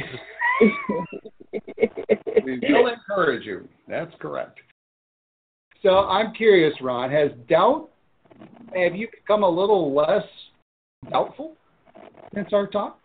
We 2.45 2.61
will 2.69 2.89
encourage 2.89 3.45
you. 3.45 3.69
That's 3.89 4.13
correct. 4.21 4.59
So 5.83 5.91
I'm 5.91 6.33
curious, 6.33 6.75
Ron, 6.81 7.11
has 7.11 7.31
doubt, 7.49 7.91
have 8.75 8.95
you 8.95 9.09
become 9.11 9.43
a 9.43 9.49
little 9.49 9.95
less 9.95 10.25
doubtful 11.11 11.57
since 12.35 12.49
our 12.53 12.67
talk? 12.67 12.99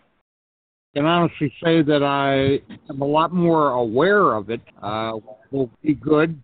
Can 0.98 1.06
honestly 1.06 1.54
say 1.64 1.84
that 1.84 2.02
I 2.02 2.60
am 2.90 3.02
a 3.02 3.06
lot 3.06 3.32
more 3.32 3.74
aware 3.74 4.34
of 4.34 4.50
it. 4.50 4.62
Uh, 4.82 5.14
will 5.52 5.70
be 5.84 5.94
good. 5.94 6.42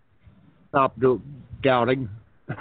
Stop 0.70 1.00
do, 1.00 1.22
doubting. 1.63 2.10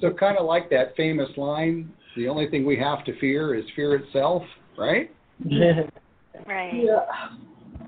So 0.00 0.12
kind 0.12 0.36
of 0.36 0.46
like 0.46 0.68
that 0.70 0.96
famous 0.96 1.28
line, 1.36 1.90
the 2.16 2.26
only 2.26 2.50
thing 2.50 2.66
we 2.66 2.76
have 2.76 3.04
to 3.04 3.18
fear 3.20 3.54
is 3.54 3.64
fear 3.76 3.94
itself, 3.94 4.42
right? 4.76 5.10
Right. 6.46 6.72
yeah. 6.74 7.30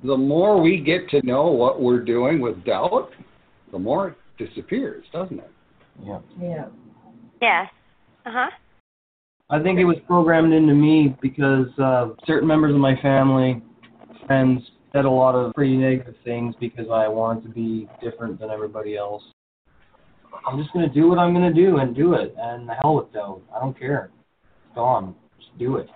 The 0.05 0.17
more 0.17 0.63
we 0.63 0.81
get 0.81 1.11
to 1.11 1.27
know 1.27 1.49
what 1.49 1.83
we're 1.83 2.01
doing 2.03 2.41
with 2.41 2.65
doubt, 2.65 3.11
the 3.73 3.79
more 3.79 4.17
it 4.39 4.47
disappears, 4.47 5.05
doesn't 5.13 5.39
it? 5.41 5.51
Yeah. 6.03 6.21
Yeah. 6.41 6.65
Yes. 7.43 7.67
Uh 8.25 8.31
huh. 8.33 8.51
I 9.51 9.63
think 9.63 9.79
it 9.79 9.85
was 9.85 9.97
programmed 10.07 10.53
into 10.53 10.75
me 10.75 11.17
because 11.23 11.69
uh, 11.79 12.09
certain 12.27 12.47
members 12.47 12.75
of 12.75 12.81
my 12.81 13.01
family, 13.01 13.63
friends, 14.27 14.61
said 14.93 15.07
a 15.07 15.11
lot 15.11 15.35
of 15.35 15.55
pretty 15.55 15.75
negative 15.75 16.17
things 16.23 16.55
because 16.61 16.87
I 16.93 17.09
wanted 17.09 17.45
to 17.45 17.49
be 17.49 17.89
different 18.03 18.39
than 18.41 18.51
everybody 18.51 18.97
else. 18.97 19.23
I'm 20.47 20.59
just 20.59 20.73
gonna 20.75 20.93
do 20.93 21.09
what 21.09 21.19
I'm 21.19 21.33
gonna 21.33 21.53
do 21.53 21.79
and 21.79 21.97
do 21.97 22.13
it, 22.13 22.35
and 22.39 22.69
the 22.69 22.75
hell 22.75 22.97
with 22.97 23.13
doubt. 23.13 23.41
I 23.55 23.59
don't 23.59 23.79
care. 23.79 24.11
It's 24.67 24.75
gone. 24.75 25.15
Just 25.39 25.59
do 25.59 25.77
it. 25.77 25.89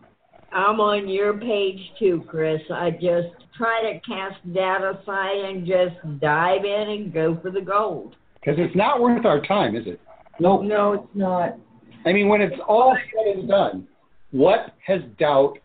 I'm 0.51 0.81
on 0.81 1.09
your 1.09 1.35
page 1.35 1.79
too, 1.99 2.25
Chris. 2.29 2.61
I 2.71 2.91
just 2.91 3.29
try 3.57 3.83
to 3.83 4.01
cast 4.01 4.55
doubt 4.55 4.83
aside 4.83 5.45
and 5.45 5.67
just 5.67 6.21
dive 6.21 6.65
in 6.65 6.88
and 6.88 7.12
go 7.12 7.38
for 7.43 7.51
the 7.51 7.61
gold. 7.61 8.17
Because 8.41 8.59
it's 8.59 8.75
not 8.75 9.01
worth 9.01 9.27
our 9.27 9.41
time, 9.43 9.77
is 9.77 9.87
it? 9.87 10.01
Nope. 10.41 10.62
No, 10.65 10.95
it's 10.95 11.15
not. 11.15 11.59
I 12.05 12.12
mean, 12.12 12.29
when 12.29 12.41
it's 12.41 12.57
all 12.67 12.97
said 13.12 13.37
and 13.37 13.49
done, 13.49 13.87
what 14.31 14.75
has 14.87 15.01
doubt, 15.19 15.59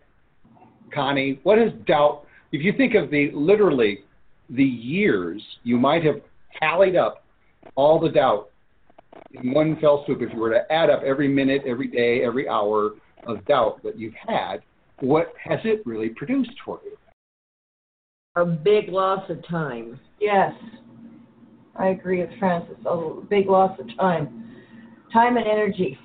Connie, 0.93 1.39
what 1.43 1.57
has 1.57 1.71
doubt, 1.85 2.25
if 2.51 2.63
you 2.63 2.73
think 2.73 2.95
of 2.95 3.09
the 3.09 3.31
literally 3.33 4.03
the 4.49 4.63
years 4.63 5.41
you 5.63 5.77
might 5.77 6.03
have 6.03 6.21
tallied 6.61 6.95
up 6.95 7.23
all 7.75 7.99
the 7.99 8.09
doubt 8.09 8.49
in 9.31 9.51
one 9.51 9.77
fell 9.79 10.03
swoop, 10.05 10.21
if 10.21 10.31
you 10.33 10.39
were 10.39 10.49
to 10.51 10.71
add 10.71 10.89
up 10.89 11.01
every 11.03 11.27
minute, 11.27 11.63
every 11.65 11.87
day, 11.87 12.23
every 12.23 12.47
hour 12.47 12.91
of 13.25 13.43
doubt 13.45 13.81
that 13.83 13.97
you've 13.97 14.13
had, 14.13 14.61
what 14.99 15.33
has 15.43 15.59
it 15.63 15.85
really 15.85 16.09
produced 16.09 16.53
for 16.63 16.79
you? 16.85 16.97
A 18.35 18.45
big 18.45 18.89
loss 18.89 19.27
of 19.29 19.45
time. 19.47 19.99
Yes, 20.19 20.53
I 21.75 21.89
agree 21.89 22.21
with 22.21 22.29
Francis. 22.39 22.77
A 22.85 23.21
big 23.29 23.47
loss 23.47 23.77
of 23.79 23.87
time, 23.97 24.45
time 25.11 25.37
and 25.37 25.47
energy. 25.47 25.97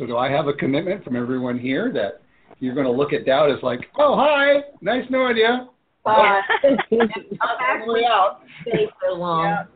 So, 0.00 0.06
do 0.06 0.16
I 0.16 0.30
have 0.30 0.48
a 0.48 0.54
commitment 0.54 1.04
from 1.04 1.14
everyone 1.14 1.58
here 1.58 1.92
that 1.92 2.22
you're 2.58 2.72
going 2.72 2.86
to 2.86 2.92
look 2.92 3.12
at 3.12 3.26
doubt 3.26 3.50
as 3.50 3.62
like, 3.62 3.80
oh, 3.98 4.16
hi, 4.16 4.62
nice 4.80 5.04
knowing 5.10 5.36
you. 5.36 5.44
Uh, 5.44 5.66
Bye. 6.04 6.40
I'm 6.92 7.58
actually 7.60 8.06
out. 8.06 8.40
Stay 8.62 8.88
so 9.02 9.14
long. 9.14 9.66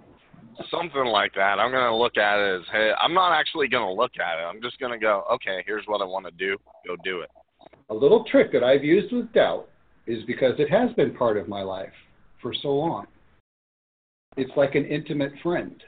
Something 0.70 1.04
like 1.04 1.34
that. 1.34 1.58
I'm 1.58 1.70
gonna 1.72 1.94
look 1.94 2.16
at 2.16 2.38
it 2.38 2.60
as, 2.60 2.62
hey, 2.72 2.92
I'm 3.02 3.12
not 3.12 3.38
actually 3.38 3.68
gonna 3.68 3.92
look 3.92 4.12
at 4.14 4.38
it. 4.38 4.42
I'm 4.42 4.62
just 4.62 4.78
gonna 4.78 4.98
go, 4.98 5.24
okay, 5.32 5.62
here's 5.66 5.84
what 5.86 6.00
I 6.00 6.04
want 6.04 6.24
to 6.26 6.30
do. 6.30 6.56
Go 6.86 6.96
do 7.04 7.20
it. 7.20 7.30
A 7.90 7.94
little 7.94 8.24
trick 8.30 8.52
that 8.52 8.62
I've 8.62 8.84
used 8.84 9.12
with 9.12 9.30
doubt 9.32 9.68
is 10.06 10.22
because 10.26 10.54
it 10.58 10.70
has 10.70 10.92
been 10.92 11.12
part 11.14 11.36
of 11.36 11.48
my 11.48 11.62
life 11.62 11.92
for 12.40 12.54
so 12.62 12.68
long. 12.68 13.06
It's 14.36 14.52
like 14.56 14.76
an 14.76 14.86
intimate 14.86 15.32
friend. 15.42 15.82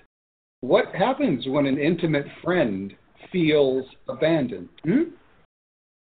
What 0.61 0.94
happens 0.94 1.46
when 1.46 1.66
an 1.66 1.79
intimate 1.79 2.27
friend 2.42 2.92
feels 3.32 3.84
abandoned? 4.08 4.68
Hmm? 4.84 5.02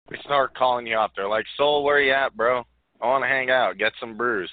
We 0.09 0.17
start 0.23 0.53
calling 0.55 0.85
you 0.85 0.97
up. 0.97 1.11
They're 1.15 1.27
like, 1.27 1.45
Soul, 1.57 1.83
where 1.83 2.01
you 2.01 2.11
at, 2.11 2.35
bro? 2.35 2.63
I 3.01 3.07
want 3.07 3.23
to 3.23 3.27
hang 3.27 3.49
out, 3.49 3.77
get 3.77 3.93
some 3.99 4.17
brews. 4.17 4.49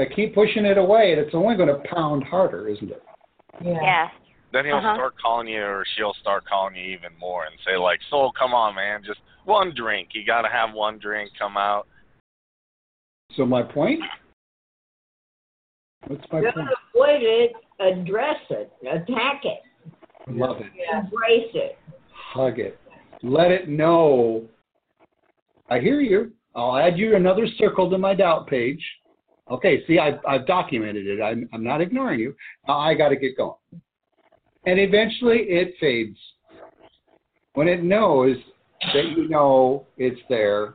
I 0.00 0.06
keep 0.12 0.34
pushing 0.34 0.64
it 0.64 0.78
away, 0.78 1.12
and 1.12 1.20
it's 1.20 1.34
only 1.34 1.56
going 1.56 1.68
to 1.68 1.80
pound 1.94 2.24
harder, 2.24 2.68
isn't 2.68 2.90
it? 2.90 3.02
Yeah. 3.62 3.78
Yeah. 3.82 4.08
Then 4.52 4.64
he'll 4.64 4.76
Uh-huh. 4.76 4.94
start 4.94 5.14
calling 5.20 5.48
you, 5.48 5.62
or 5.62 5.84
she'll 5.96 6.14
start 6.14 6.44
calling 6.46 6.74
you 6.76 6.84
even 6.84 7.10
more, 7.18 7.44
and 7.44 7.54
say 7.66 7.76
like, 7.76 8.00
"Soul, 8.08 8.32
come 8.32 8.54
on, 8.54 8.74
man, 8.76 9.02
just 9.04 9.20
one 9.44 9.72
drink. 9.74 10.10
You 10.12 10.24
got 10.24 10.42
to 10.42 10.48
have 10.48 10.72
one 10.72 10.98
drink. 10.98 11.30
Come 11.38 11.56
out." 11.56 11.86
So 13.36 13.44
my 13.44 13.62
point? 13.62 14.00
What's 16.06 16.24
my 16.32 16.40
Don't 16.40 16.54
point? 16.54 16.68
avoid 16.94 17.22
it. 17.22 17.52
Address 17.80 18.36
it. 18.50 18.72
Attack 18.82 19.44
it. 19.44 19.60
Love 20.28 20.60
it. 20.60 20.72
Embrace 20.92 21.50
it. 21.54 21.78
Hug 22.34 22.58
it. 22.58 22.80
Let 23.22 23.52
it 23.52 23.68
know. 23.68 24.42
I 25.70 25.78
hear 25.78 26.00
you. 26.00 26.32
I'll 26.56 26.76
add 26.76 26.98
you 26.98 27.14
another 27.14 27.46
circle 27.58 27.88
to 27.88 27.96
my 27.96 28.12
doubt 28.12 28.48
page. 28.48 28.84
Okay, 29.52 29.86
see, 29.86 30.00
I've, 30.00 30.18
I've 30.26 30.44
documented 30.44 31.06
it. 31.06 31.22
I'm, 31.22 31.48
I'm 31.52 31.62
not 31.62 31.80
ignoring 31.80 32.18
you. 32.18 32.34
Now 32.66 32.80
I 32.80 32.94
got 32.94 33.10
to 33.10 33.16
get 33.16 33.36
going. 33.36 33.54
And 34.66 34.80
eventually 34.80 35.42
it 35.42 35.74
fades. 35.78 36.18
When 37.52 37.68
it 37.68 37.84
knows 37.84 38.36
that 38.92 39.10
you 39.16 39.28
know 39.28 39.86
it's 39.96 40.20
there, 40.28 40.74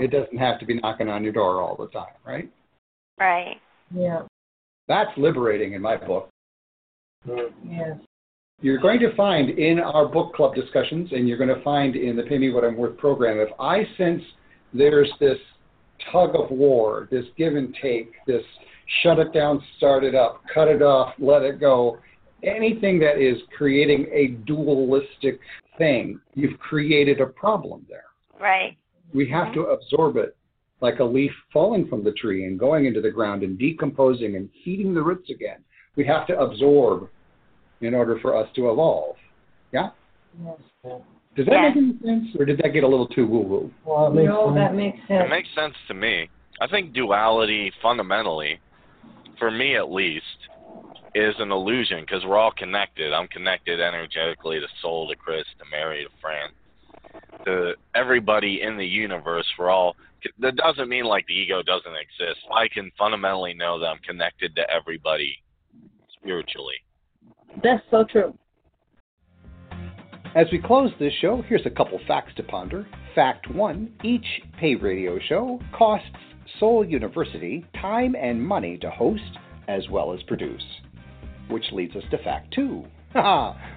it 0.00 0.10
doesn't 0.10 0.36
have 0.36 0.58
to 0.58 0.66
be 0.66 0.80
knocking 0.80 1.08
on 1.08 1.22
your 1.22 1.32
door 1.32 1.62
all 1.62 1.76
the 1.76 1.86
time, 1.88 2.14
right? 2.26 2.50
Right. 3.20 3.60
Yeah. 3.94 4.22
That's 4.88 5.16
liberating 5.16 5.74
in 5.74 5.82
my 5.82 5.96
book. 5.96 6.28
Yes. 7.24 7.98
You're 8.60 8.78
going 8.78 8.98
to 9.00 9.14
find 9.14 9.50
in 9.50 9.78
our 9.78 10.06
book 10.06 10.34
club 10.34 10.54
discussions, 10.54 11.10
and 11.12 11.28
you're 11.28 11.38
going 11.38 11.54
to 11.54 11.62
find 11.62 11.94
in 11.94 12.16
the 12.16 12.24
Pay 12.24 12.38
Me 12.38 12.50
What 12.50 12.64
I'm 12.64 12.76
Worth 12.76 12.96
program, 12.98 13.38
if 13.38 13.50
I 13.60 13.84
sense 13.96 14.22
there's 14.74 15.10
this 15.20 15.38
tug 16.10 16.34
of 16.34 16.50
war, 16.50 17.08
this 17.10 17.24
give 17.36 17.54
and 17.54 17.76
take, 17.80 18.12
this 18.26 18.42
shut 19.02 19.20
it 19.20 19.32
down, 19.32 19.62
start 19.76 20.02
it 20.02 20.16
up, 20.16 20.42
cut 20.52 20.66
it 20.66 20.82
off, 20.82 21.14
let 21.20 21.42
it 21.42 21.60
go, 21.60 21.98
anything 22.42 22.98
that 22.98 23.18
is 23.18 23.38
creating 23.56 24.06
a 24.12 24.28
dualistic 24.44 25.38
thing, 25.76 26.20
you've 26.34 26.58
created 26.58 27.20
a 27.20 27.26
problem 27.26 27.86
there. 27.88 28.04
Right. 28.40 28.76
We 29.14 29.28
have 29.30 29.54
to 29.54 29.66
absorb 29.66 30.16
it 30.16 30.36
like 30.80 30.98
a 30.98 31.04
leaf 31.04 31.32
falling 31.52 31.86
from 31.86 32.02
the 32.02 32.12
tree 32.12 32.44
and 32.44 32.58
going 32.58 32.86
into 32.86 33.00
the 33.00 33.10
ground 33.10 33.44
and 33.44 33.58
decomposing 33.58 34.36
and 34.36 34.48
feeding 34.64 34.94
the 34.94 35.02
roots 35.02 35.30
again. 35.30 35.58
We 35.96 36.04
have 36.06 36.26
to 36.28 36.38
absorb 36.38 37.08
in 37.80 37.94
order 37.94 38.18
for 38.20 38.36
us 38.36 38.48
to 38.56 38.70
evolve. 38.70 39.16
Yeah? 39.72 39.90
Yes. 40.44 40.58
Does 41.36 41.46
that 41.46 41.52
Yeah. 41.52 41.68
make 41.68 41.76
any 41.76 41.98
sense? 42.00 42.36
Or 42.36 42.44
did 42.44 42.58
that 42.58 42.70
get 42.72 42.84
a 42.84 42.88
little 42.88 43.06
too 43.06 43.26
woo 43.26 43.40
woo? 43.40 43.74
Well, 43.84 44.10
No, 44.10 44.46
sense. 44.46 44.54
that 44.56 44.74
makes 44.74 44.98
sense. 45.06 45.24
It 45.26 45.30
makes 45.30 45.48
sense 45.54 45.74
to 45.86 45.94
me. 45.94 46.28
I 46.60 46.66
think 46.66 46.92
duality, 46.92 47.70
fundamentally, 47.80 48.58
for 49.38 49.50
me 49.50 49.76
at 49.76 49.90
least, 49.92 50.24
is 51.14 51.38
an 51.38 51.52
illusion 51.52 52.00
because 52.00 52.24
we're 52.24 52.36
all 52.36 52.50
connected. 52.52 53.12
I'm 53.12 53.28
connected 53.28 53.80
energetically 53.80 54.60
to 54.60 54.66
Soul, 54.82 55.08
to 55.08 55.16
Chris, 55.16 55.46
to 55.58 55.64
Mary, 55.70 56.04
to 56.04 56.10
Fran, 56.20 56.50
to 57.44 57.76
everybody 57.94 58.62
in 58.62 58.76
the 58.76 58.86
universe. 58.86 59.46
We're 59.58 59.70
all. 59.70 59.96
That 60.40 60.56
doesn't 60.56 60.88
mean 60.88 61.04
like 61.04 61.26
the 61.26 61.34
ego 61.34 61.62
doesn't 61.62 61.94
exist. 61.94 62.44
I 62.52 62.66
can 62.66 62.90
fundamentally 62.98 63.54
know 63.54 63.78
that 63.78 63.86
I'm 63.86 63.98
connected 63.98 64.56
to 64.56 64.68
everybody 64.68 65.40
spiritually. 66.20 66.74
That's 67.62 67.82
so 67.90 68.04
true. 68.04 68.34
As 70.34 70.46
we 70.52 70.58
close 70.58 70.90
this 70.98 71.12
show, 71.20 71.42
here's 71.48 71.66
a 71.66 71.70
couple 71.70 71.98
facts 72.06 72.32
to 72.36 72.42
ponder. 72.42 72.86
Fact 73.14 73.50
one 73.50 73.92
each 74.04 74.26
pay 74.60 74.74
radio 74.74 75.18
show 75.18 75.58
costs 75.72 76.06
Soul 76.60 76.84
University 76.84 77.64
time 77.80 78.14
and 78.14 78.40
money 78.40 78.78
to 78.78 78.90
host 78.90 79.38
as 79.68 79.88
well 79.90 80.12
as 80.12 80.22
produce. 80.24 80.62
Which 81.48 81.64
leads 81.72 81.96
us 81.96 82.04
to 82.10 82.18
fact 82.18 82.54
two. 82.54 82.84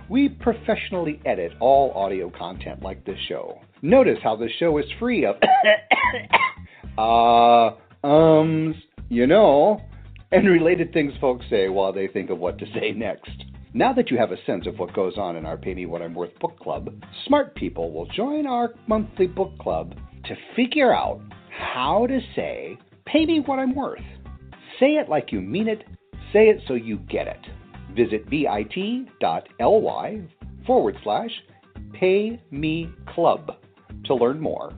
We 0.10 0.30
professionally 0.30 1.22
edit 1.26 1.54
all 1.60 1.92
audio 1.92 2.30
content 2.30 2.84
like 2.84 3.06
this 3.06 3.18
show. 3.28 3.60
Notice 3.82 4.20
how 4.22 4.36
this 4.36 4.52
show 4.60 4.78
is 4.78 4.86
free 5.00 5.26
of 5.26 5.38
uh, 6.98 7.76
ums, 8.06 8.76
you 9.10 9.26
know, 9.26 9.82
and 10.32 10.48
related 10.48 10.94
things 10.94 11.14
folks 11.22 11.46
say 11.50 11.70
while 11.70 11.94
they 11.94 12.08
think 12.08 12.30
of 12.30 12.40
what 12.40 12.58
to 12.60 12.66
say 12.74 12.92
next. 12.92 13.32
Now 13.74 13.94
that 13.94 14.12
you 14.12 14.18
have 14.18 14.34
a 14.34 14.46
sense 14.46 14.68
of 14.68 14.80
what 14.80 14.94
goes 14.94 15.18
on 15.18 15.38
in 15.38 15.46
our 15.46 15.56
Pay 15.56 15.74
Me 15.74 15.86
What 15.86 16.02
I'm 16.02 16.14
Worth 16.14 16.38
book 16.42 16.60
club, 16.60 16.94
smart 17.26 17.56
people 17.56 17.94
will 17.94 18.06
join 18.08 18.46
our 18.46 18.74
monthly 18.86 19.28
book 19.28 19.58
club 19.60 19.96
to 20.26 20.36
figure 20.58 20.94
out 20.94 21.22
how 21.58 22.06
to 22.08 22.20
say, 22.36 22.78
Pay 23.06 23.26
me 23.26 23.40
what 23.40 23.60
I'm 23.60 23.74
worth. 23.74 24.04
Say 24.78 24.96
it 24.96 25.08
like 25.08 25.32
you 25.32 25.40
mean 25.40 25.70
it, 25.70 25.86
say 26.34 26.50
it 26.50 26.62
so 26.68 26.74
you 26.74 26.98
get 26.98 27.28
it. 27.28 27.40
Visit 27.96 28.30
bit.ly 28.30 30.22
forward 30.68 30.98
slash 31.02 31.32
pay 31.94 32.42
me 32.52 32.90
club 33.16 33.52
to 34.04 34.16
learn 34.16 34.42
more. 34.42 34.74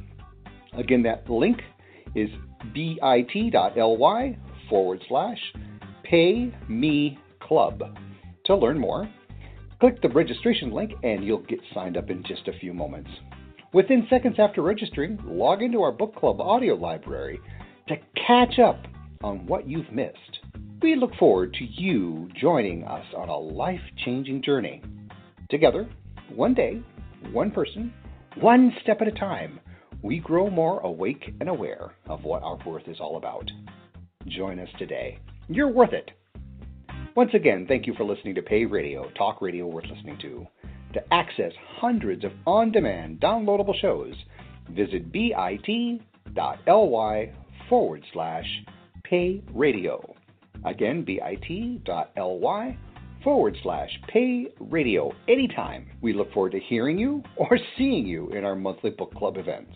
Again, 0.78 1.02
that 1.02 1.28
link 1.28 1.62
is 2.14 2.30
bit.ly 2.76 4.38
forward 4.70 5.02
slash 5.08 5.40
pay 6.04 6.54
me 6.70 7.18
club. 7.40 7.82
To 8.46 8.56
learn 8.56 8.78
more, 8.78 9.10
click 9.80 10.02
the 10.02 10.10
registration 10.10 10.72
link 10.72 10.92
and 11.04 11.24
you'll 11.24 11.44
get 11.44 11.60
signed 11.74 11.96
up 11.96 12.10
in 12.10 12.24
just 12.24 12.48
a 12.48 12.60
few 12.60 12.74
moments. 12.74 13.10
Within 13.74 14.06
seconds 14.10 14.36
after 14.38 14.62
registering, 14.62 15.18
log 15.26 15.62
into 15.62 15.82
our 15.82 15.92
book 15.92 16.16
club 16.16 16.42
audio 16.42 16.76
library 16.76 17.40
to 17.88 17.96
catch 18.28 18.60
up 18.60 18.86
on 19.24 19.46
what 19.48 19.68
you've 19.68 19.92
missed. 19.92 20.40
We 20.82 20.96
look 20.96 21.16
forward 21.16 21.54
to 21.54 21.64
you 21.64 22.30
joining 22.40 22.84
us 22.84 23.06
on 23.16 23.30
a 23.30 23.38
life 23.38 23.82
changing 24.04 24.44
journey. 24.44 24.82
Together, 25.50 25.90
one 26.36 26.54
day, 26.54 26.82
one 27.32 27.50
person, 27.50 27.94
one 28.42 28.74
step 28.82 29.02
at 29.02 29.08
a 29.08 29.12
time, 29.12 29.60
we 30.02 30.20
grow 30.20 30.50
more 30.50 30.82
awake 30.82 31.34
and 31.40 31.48
aware 31.48 31.96
of 32.08 32.26
what 32.26 32.44
our 32.44 32.60
worth 32.66 32.88
is 32.88 32.98
all 33.00 33.16
about. 33.16 33.50
Join 34.28 34.60
us 34.60 34.70
today. 34.78 35.20
You're 35.48 35.70
worth 35.70 35.94
it. 35.94 36.12
Once 37.15 37.30
again, 37.36 37.65
thank 37.67 37.86
you 37.86 37.93
for 37.93 38.04
listening 38.04 38.34
to 38.34 38.41
Pay 38.41 38.65
Radio, 38.65 39.08
talk 39.12 39.39
radio 39.39 39.67
worth 39.67 39.86
listening 39.86 40.17
to. 40.19 40.47
To 40.93 41.13
access 41.13 41.52
hundreds 41.78 42.23
of 42.23 42.32
on 42.47 42.71
demand 42.71 43.19
downloadable 43.19 43.80
shows, 43.80 44.15
visit 44.71 45.12
bit.ly 45.12 45.99
forward 47.69 48.04
slash 48.13 48.45
pay 49.04 49.43
radio. 49.54 50.15
Again, 50.65 51.04
bit.ly 51.06 52.78
forward 53.23 53.58
slash 53.62 53.89
pay 54.08 54.47
radio 54.60 55.12
anytime. 55.28 55.86
We 56.02 56.13
look 56.13 56.34
forward 56.34 56.54
to 56.54 56.60
hearing 56.60 56.97
you 56.97 57.21
or 57.36 57.60
seeing 57.78 58.08
you 58.08 58.32
in 58.32 58.43
our 58.43 58.56
monthly 58.56 58.89
book 58.89 59.13
club 59.13 59.38
events. 59.38 59.76